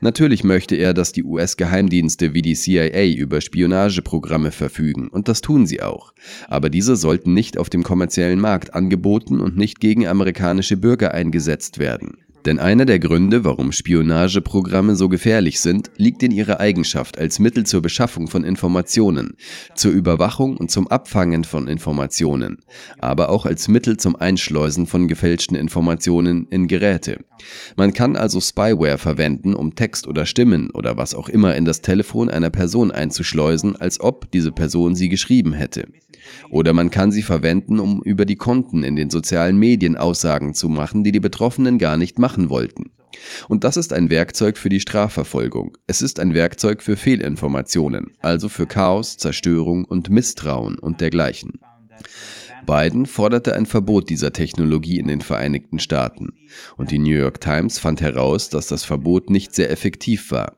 Natürlich 0.00 0.44
möchte 0.44 0.76
er, 0.76 0.94
dass 0.94 1.12
die 1.12 1.24
US-Geheimdienste 1.24 2.34
wie 2.34 2.42
die 2.42 2.54
CIA 2.54 3.06
über 3.16 3.40
Spionageprogramme 3.40 4.50
verfügen, 4.50 5.08
und 5.08 5.28
das 5.28 5.40
tun 5.40 5.66
sie 5.66 5.82
auch. 5.82 6.12
Aber 6.48 6.70
diese 6.70 6.96
sollten 6.96 7.34
nicht 7.34 7.58
auf 7.58 7.70
dem 7.70 7.82
kommerziellen 7.82 8.40
Markt 8.40 8.74
angeboten 8.74 9.40
und 9.40 9.56
nicht 9.56 9.80
gegen 9.80 10.03
gegen 10.04 10.10
amerikanische 10.10 10.76
Bürger 10.76 11.14
eingesetzt 11.14 11.78
werden. 11.78 12.18
Denn 12.44 12.58
einer 12.58 12.84
der 12.84 12.98
Gründe, 12.98 13.42
warum 13.42 13.72
Spionageprogramme 13.72 14.96
so 14.96 15.08
gefährlich 15.08 15.60
sind, 15.60 15.90
liegt 15.96 16.22
in 16.22 16.30
ihrer 16.30 16.60
Eigenschaft 16.60 17.16
als 17.18 17.38
Mittel 17.38 17.64
zur 17.64 17.80
Beschaffung 17.80 18.28
von 18.28 18.44
Informationen, 18.44 19.38
zur 19.74 19.92
Überwachung 19.92 20.58
und 20.58 20.70
zum 20.70 20.86
Abfangen 20.88 21.44
von 21.44 21.68
Informationen, 21.68 22.58
aber 22.98 23.30
auch 23.30 23.46
als 23.46 23.68
Mittel 23.68 23.96
zum 23.96 24.14
Einschleusen 24.14 24.86
von 24.86 25.08
gefälschten 25.08 25.56
Informationen 25.56 26.46
in 26.50 26.68
Geräte. 26.68 27.24
Man 27.76 27.94
kann 27.94 28.14
also 28.14 28.42
Spyware 28.42 28.98
verwenden, 28.98 29.54
um 29.54 29.74
Text 29.74 30.06
oder 30.06 30.26
Stimmen 30.26 30.68
oder 30.70 30.98
was 30.98 31.14
auch 31.14 31.30
immer 31.30 31.56
in 31.56 31.64
das 31.64 31.80
Telefon 31.80 32.28
einer 32.28 32.50
Person 32.50 32.90
einzuschleusen, 32.90 33.76
als 33.76 34.00
ob 34.00 34.30
diese 34.32 34.52
Person 34.52 34.94
sie 34.96 35.08
geschrieben 35.08 35.54
hätte. 35.54 35.86
Oder 36.50 36.72
man 36.72 36.90
kann 36.90 37.12
sie 37.12 37.22
verwenden, 37.22 37.80
um 37.80 38.02
über 38.02 38.24
die 38.24 38.36
Konten 38.36 38.84
in 38.84 38.96
den 38.96 39.10
sozialen 39.10 39.58
Medien 39.58 39.96
Aussagen 39.96 40.54
zu 40.54 40.68
machen, 40.68 41.04
die 41.04 41.12
die 41.12 41.20
Betroffenen 41.20 41.78
gar 41.78 41.96
nicht 41.96 42.18
machen 42.18 42.50
wollten. 42.50 42.90
Und 43.48 43.64
das 43.64 43.76
ist 43.76 43.92
ein 43.92 44.10
Werkzeug 44.10 44.58
für 44.58 44.68
die 44.68 44.80
Strafverfolgung. 44.80 45.76
Es 45.86 46.02
ist 46.02 46.20
ein 46.20 46.34
Werkzeug 46.34 46.82
für 46.82 46.96
Fehlinformationen, 46.96 48.12
also 48.20 48.48
für 48.48 48.66
Chaos, 48.66 49.16
Zerstörung 49.16 49.84
und 49.84 50.10
Misstrauen 50.10 50.78
und 50.78 51.00
dergleichen. 51.00 51.60
Biden 52.66 53.06
forderte 53.06 53.54
ein 53.54 53.66
Verbot 53.66 54.08
dieser 54.08 54.32
Technologie 54.32 54.98
in 54.98 55.06
den 55.06 55.20
Vereinigten 55.20 55.78
Staaten. 55.78 56.30
Und 56.76 56.90
die 56.90 56.98
New 56.98 57.14
York 57.14 57.40
Times 57.40 57.78
fand 57.78 58.00
heraus, 58.00 58.48
dass 58.48 58.68
das 58.68 58.84
Verbot 58.84 59.28
nicht 59.30 59.54
sehr 59.54 59.70
effektiv 59.70 60.30
war. 60.30 60.54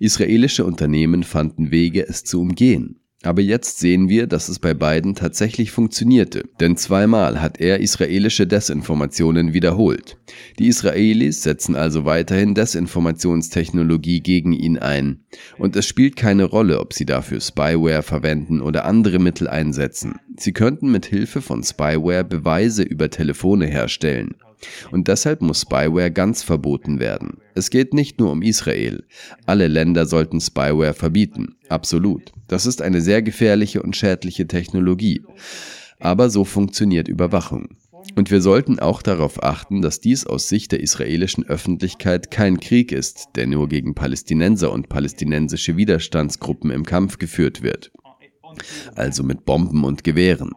Israelische 0.00 0.64
Unternehmen 0.64 1.22
fanden 1.22 1.70
Wege, 1.70 2.06
es 2.08 2.24
zu 2.24 2.40
umgehen. 2.40 3.03
Aber 3.24 3.40
jetzt 3.40 3.78
sehen 3.78 4.10
wir, 4.10 4.26
dass 4.26 4.50
es 4.50 4.58
bei 4.58 4.74
beiden 4.74 5.14
tatsächlich 5.14 5.70
funktionierte, 5.70 6.44
denn 6.60 6.76
zweimal 6.76 7.40
hat 7.40 7.58
er 7.58 7.80
israelische 7.80 8.46
Desinformationen 8.46 9.54
wiederholt. 9.54 10.18
Die 10.58 10.68
Israelis 10.68 11.42
setzen 11.42 11.74
also 11.74 12.04
weiterhin 12.04 12.54
Desinformationstechnologie 12.54 14.20
gegen 14.20 14.52
ihn 14.52 14.78
ein. 14.78 15.20
Und 15.56 15.74
es 15.74 15.86
spielt 15.86 16.16
keine 16.16 16.44
Rolle, 16.44 16.80
ob 16.80 16.92
sie 16.92 17.06
dafür 17.06 17.40
Spyware 17.40 18.02
verwenden 18.02 18.60
oder 18.60 18.84
andere 18.84 19.18
Mittel 19.18 19.48
einsetzen. 19.48 20.16
Sie 20.36 20.52
könnten 20.52 20.92
mit 20.92 21.06
Hilfe 21.06 21.40
von 21.40 21.62
Spyware 21.62 22.24
Beweise 22.24 22.82
über 22.82 23.08
Telefone 23.08 23.66
herstellen. 23.66 24.34
Und 24.90 25.08
deshalb 25.08 25.40
muss 25.42 25.62
Spyware 25.62 26.10
ganz 26.10 26.42
verboten 26.42 27.00
werden. 27.00 27.38
Es 27.54 27.70
geht 27.70 27.94
nicht 27.94 28.18
nur 28.18 28.32
um 28.32 28.42
Israel. 28.42 29.04
Alle 29.46 29.68
Länder 29.68 30.06
sollten 30.06 30.40
Spyware 30.40 30.94
verbieten. 30.94 31.56
Absolut. 31.68 32.32
Das 32.48 32.66
ist 32.66 32.82
eine 32.82 33.00
sehr 33.00 33.22
gefährliche 33.22 33.82
und 33.82 33.96
schädliche 33.96 34.46
Technologie. 34.46 35.22
Aber 36.00 36.30
so 36.30 36.44
funktioniert 36.44 37.08
Überwachung. 37.08 37.76
Und 38.16 38.30
wir 38.30 38.42
sollten 38.42 38.78
auch 38.78 39.00
darauf 39.00 39.42
achten, 39.42 39.80
dass 39.80 40.00
dies 40.00 40.26
aus 40.26 40.48
Sicht 40.48 40.72
der 40.72 40.80
israelischen 40.80 41.44
Öffentlichkeit 41.46 42.30
kein 42.30 42.60
Krieg 42.60 42.92
ist, 42.92 43.28
der 43.34 43.46
nur 43.46 43.68
gegen 43.68 43.94
Palästinenser 43.94 44.70
und 44.70 44.90
palästinensische 44.90 45.76
Widerstandsgruppen 45.76 46.70
im 46.70 46.84
Kampf 46.84 47.18
geführt 47.18 47.62
wird 47.62 47.92
also 48.94 49.22
mit 49.22 49.44
Bomben 49.44 49.84
und 49.84 50.04
Gewehren. 50.04 50.52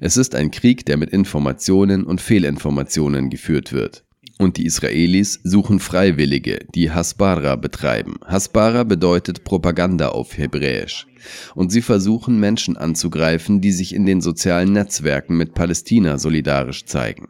Es 0.00 0.16
ist 0.16 0.34
ein 0.34 0.50
Krieg, 0.50 0.84
der 0.86 0.96
mit 0.96 1.10
Informationen 1.10 2.04
und 2.04 2.20
Fehlinformationen 2.20 3.30
geführt 3.30 3.72
wird. 3.72 4.04
Und 4.38 4.56
die 4.56 4.66
Israelis 4.66 5.40
suchen 5.44 5.80
Freiwillige, 5.80 6.66
die 6.74 6.90
Hasbara 6.90 7.56
betreiben. 7.56 8.16
Hasbara 8.24 8.84
bedeutet 8.84 9.44
Propaganda 9.44 10.08
auf 10.08 10.38
Hebräisch. 10.38 11.06
Und 11.54 11.70
sie 11.70 11.82
versuchen 11.82 12.38
Menschen 12.38 12.76
anzugreifen, 12.76 13.60
die 13.60 13.72
sich 13.72 13.94
in 13.94 14.06
den 14.06 14.20
sozialen 14.20 14.72
Netzwerken 14.72 15.36
mit 15.36 15.54
Palästina 15.54 16.18
solidarisch 16.18 16.84
zeigen. 16.84 17.28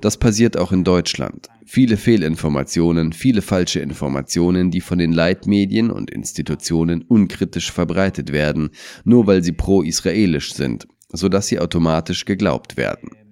Das 0.00 0.18
passiert 0.18 0.56
auch 0.56 0.72
in 0.72 0.84
Deutschland. 0.84 1.48
Viele 1.66 1.96
Fehlinformationen, 1.96 3.12
viele 3.12 3.42
falsche 3.42 3.80
Informationen, 3.80 4.70
die 4.70 4.80
von 4.80 4.98
den 4.98 5.12
Leitmedien 5.12 5.90
und 5.90 6.10
Institutionen 6.10 7.02
unkritisch 7.02 7.72
verbreitet 7.72 8.32
werden, 8.32 8.70
nur 9.04 9.26
weil 9.26 9.42
sie 9.42 9.52
pro-israelisch 9.52 10.52
sind, 10.52 10.86
sodass 11.10 11.48
sie 11.48 11.58
automatisch 11.58 12.26
geglaubt 12.26 12.76
werden. 12.76 13.23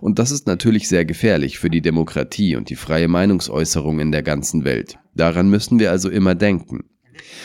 Und 0.00 0.18
das 0.18 0.30
ist 0.30 0.46
natürlich 0.46 0.88
sehr 0.88 1.04
gefährlich 1.04 1.58
für 1.58 1.70
die 1.70 1.82
Demokratie 1.82 2.56
und 2.56 2.70
die 2.70 2.76
freie 2.76 3.08
Meinungsäußerung 3.08 4.00
in 4.00 4.12
der 4.12 4.22
ganzen 4.22 4.64
Welt. 4.64 4.98
Daran 5.14 5.50
müssen 5.50 5.78
wir 5.78 5.90
also 5.90 6.08
immer 6.08 6.34
denken. 6.34 6.84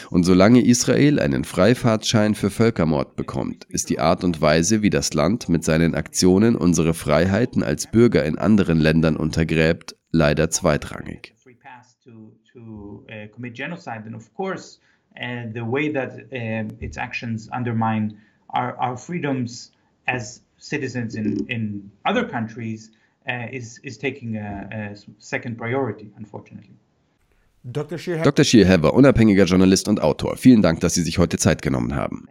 Und 0.09 0.23
solange 0.23 0.65
Israel 0.65 1.19
einen 1.19 1.43
Freifahrtschein 1.43 2.35
für 2.35 2.49
Völkermord 2.49 3.15
bekommt, 3.15 3.65
ist 3.65 3.89
die 3.89 3.99
Art 3.99 4.23
und 4.23 4.41
Weise, 4.41 4.81
wie 4.81 4.89
das 4.89 5.13
Land 5.13 5.49
mit 5.49 5.63
seinen 5.63 5.95
Aktionen 5.95 6.55
unsere 6.55 6.93
Freiheiten 6.93 7.63
als 7.63 7.89
Bürger 7.91 8.25
in 8.25 8.37
anderen 8.37 8.79
Ländern 8.79 9.15
untergräbt, 9.15 9.95
leider 10.11 10.49
zweitrangig. 10.49 11.35
As 20.05 20.43
citizens 20.59 21.15
in, 21.15 21.45
in 21.47 21.91
other 22.05 22.27
countries 22.27 22.91
uh, 23.27 23.47
is, 23.51 23.79
is 23.83 23.97
taking 23.97 24.37
a, 24.37 24.69
a 24.71 24.95
second 25.19 25.57
priority, 25.57 26.11
unfortunately. 26.17 26.75
Dr. 27.63 27.97
Shearhever, 27.97 28.93
unabhängiger 28.93 29.45
Journalist 29.45 29.87
und 29.89 30.01
Autor. 30.01 30.37
Vielen 30.37 30.61
Dank, 30.61 30.79
dass 30.79 30.93
Sie 30.93 31.03
sich 31.03 31.17
heute 31.17 31.37
Zeit 31.37 31.61
genommen 31.61 31.93
haben. 31.93 32.27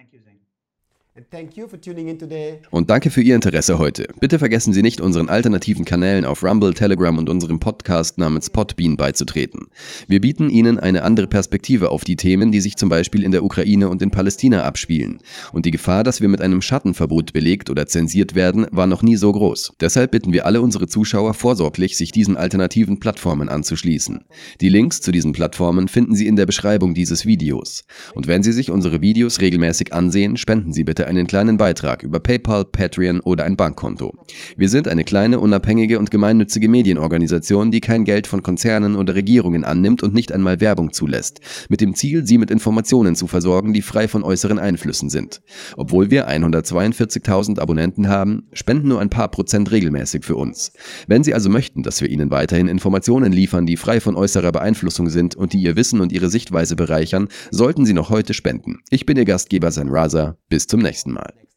Und 2.71 2.91
danke 2.91 3.11
für 3.11 3.23
Ihr 3.23 3.35
Interesse 3.35 3.81
heute. 3.81 4.07
Bitte 4.21 4.39
vergessen 4.39 4.73
Sie 4.73 4.83
nicht, 4.83 5.01
unseren 5.01 5.29
alternativen 5.29 5.85
Kanälen 5.85 6.25
auf 6.25 6.45
Rumble, 6.45 6.75
Telegram 6.75 7.19
und 7.19 7.29
unserem 7.29 7.59
Podcast 7.59 8.19
namens 8.19 8.51
Podbean 8.51 8.97
beizutreten. 8.97 9.67
Wir 10.07 10.21
bieten 10.21 10.49
Ihnen 10.49 10.79
eine 10.79 11.03
andere 11.03 11.27
Perspektive 11.27 11.91
auf 11.91 12.05
die 12.05 12.15
Themen, 12.15 12.53
die 12.53 12.61
sich 12.61 12.77
zum 12.77 12.89
Beispiel 12.89 13.25
in 13.25 13.33
der 13.33 13.43
Ukraine 13.43 13.89
und 13.89 14.01
in 14.01 14.13
Palästina 14.13 14.63
abspielen. 14.63 15.19
Und 15.53 15.67
die 15.67 15.73
Gefahr, 15.73 16.05
dass 16.05 16.21
wir 16.21 16.29
mit 16.29 16.41
einem 16.41 16.63
Schattenverbot 16.63 17.33
belegt 17.33 17.69
oder 17.69 17.89
zensiert 17.89 18.37
werden, 18.37 18.69
war 18.71 18.87
noch 18.87 19.03
nie 19.03 19.17
so 19.17 19.33
groß. 19.33 19.73
Deshalb 19.81 20.13
bitten 20.13 20.33
wir 20.33 20.47
alle 20.47 20.61
unsere 20.61 20.87
Zuschauer 20.87 21.35
vorsorglich, 21.35 21.97
sich 21.97 22.13
diesen 22.13 22.37
alternativen 22.37 23.01
Plattformen 23.01 23.49
anzuschließen. 23.49 24.25
Die 24.61 24.69
Links 24.69 25.01
zu 25.01 25.11
diesen 25.11 25.33
Plattformen 25.33 25.89
finden 25.89 26.15
Sie 26.15 26.29
in 26.29 26.37
der 26.37 26.47
Beschreibung 26.47 26.95
dieses 26.95 27.27
Videos. 27.27 27.85
Und 28.15 28.29
wenn 28.29 28.45
Sie 28.45 28.53
sich 28.53 28.71
unsere 28.71 29.01
Videos 29.01 29.41
regelmäßig 29.41 29.93
ansehen, 29.93 30.37
spenden 30.37 30.73
Sie 30.73 30.85
bitte 30.85 31.08
einen 31.09 31.27
kleinen 31.27 31.57
Beitrag 31.57 32.03
über 32.03 32.21
PayPal, 32.21 32.65
Patreon 32.65 33.21
oder 33.21 33.45
ein 33.45 33.57
Bankkonto. 33.57 34.15
Wir 34.57 34.69
sind 34.69 34.87
eine 34.87 35.05
kleine, 35.05 35.41
unabhängige 35.41 35.99
und 35.99 36.11
gemeinnützige 36.11 36.69
Medienorganisation, 36.69 37.71
die 37.71 37.81
kein 37.81 38.05
Geld 38.05 38.27
von 38.27 38.43
Konzernen 38.43 38.95
oder 38.95 39.15
Regierungen 39.15 39.65
annimmt 39.65 40.03
und 40.03 40.15
nicht 40.15 40.31
einmal 40.31 40.61
Werbung 40.61 40.93
zulässt, 40.93 41.41
mit 41.69 41.81
dem 41.81 41.95
Ziel, 41.95 42.27
Sie 42.27 42.39
mit 42.39 42.51
Informationen 42.51 43.17
zu 43.17 43.27
versorgen, 43.27 43.73
die 43.73 43.83
frei 43.83 44.07
von 44.07 44.23
äußeren 44.23 44.59
Einflüssen 44.59 45.11
sind. 45.11 45.41
Obwohl 45.77 46.11
wir 46.11 46.29
142.000 46.29 47.59
Abonnenten 47.59 48.09
haben, 48.09 48.49
spenden 48.53 48.89
nur 48.89 49.01
ein 49.01 49.11
paar 49.11 49.29
Prozent 49.29 49.71
regelmäßig 49.71 50.25
für 50.25 50.37
uns. 50.37 50.73
Wenn 51.07 51.25
Sie 51.25 51.35
also 51.35 51.49
möchten, 51.49 51.83
dass 51.83 52.01
wir 52.01 52.11
Ihnen 52.11 52.31
weiterhin 52.31 52.69
Informationen 52.69 53.33
liefern, 53.33 53.67
die 53.67 53.77
frei 53.77 54.01
von 54.01 54.15
äußerer 54.15 54.53
Beeinflussung 54.53 55.09
sind 55.09 55.35
und 55.35 55.53
die 55.55 55.63
Ihr 55.63 55.77
Wissen 55.77 56.01
und 56.01 56.13
Ihre 56.13 56.29
Sichtweise 56.29 56.77
bereichern, 56.77 57.29
sollten 57.51 57.87
Sie 57.87 57.95
noch 57.95 58.11
heute 58.11 58.35
spenden. 58.35 58.81
Ich 58.91 59.07
bin 59.07 59.17
Ihr 59.17 59.25
Gastgeber 59.25 59.71
San 59.71 59.89
Raza. 59.89 60.37
Bis 60.49 60.67
zum 60.67 60.81
nächsten 60.99 61.13
Mal. 61.13 61.48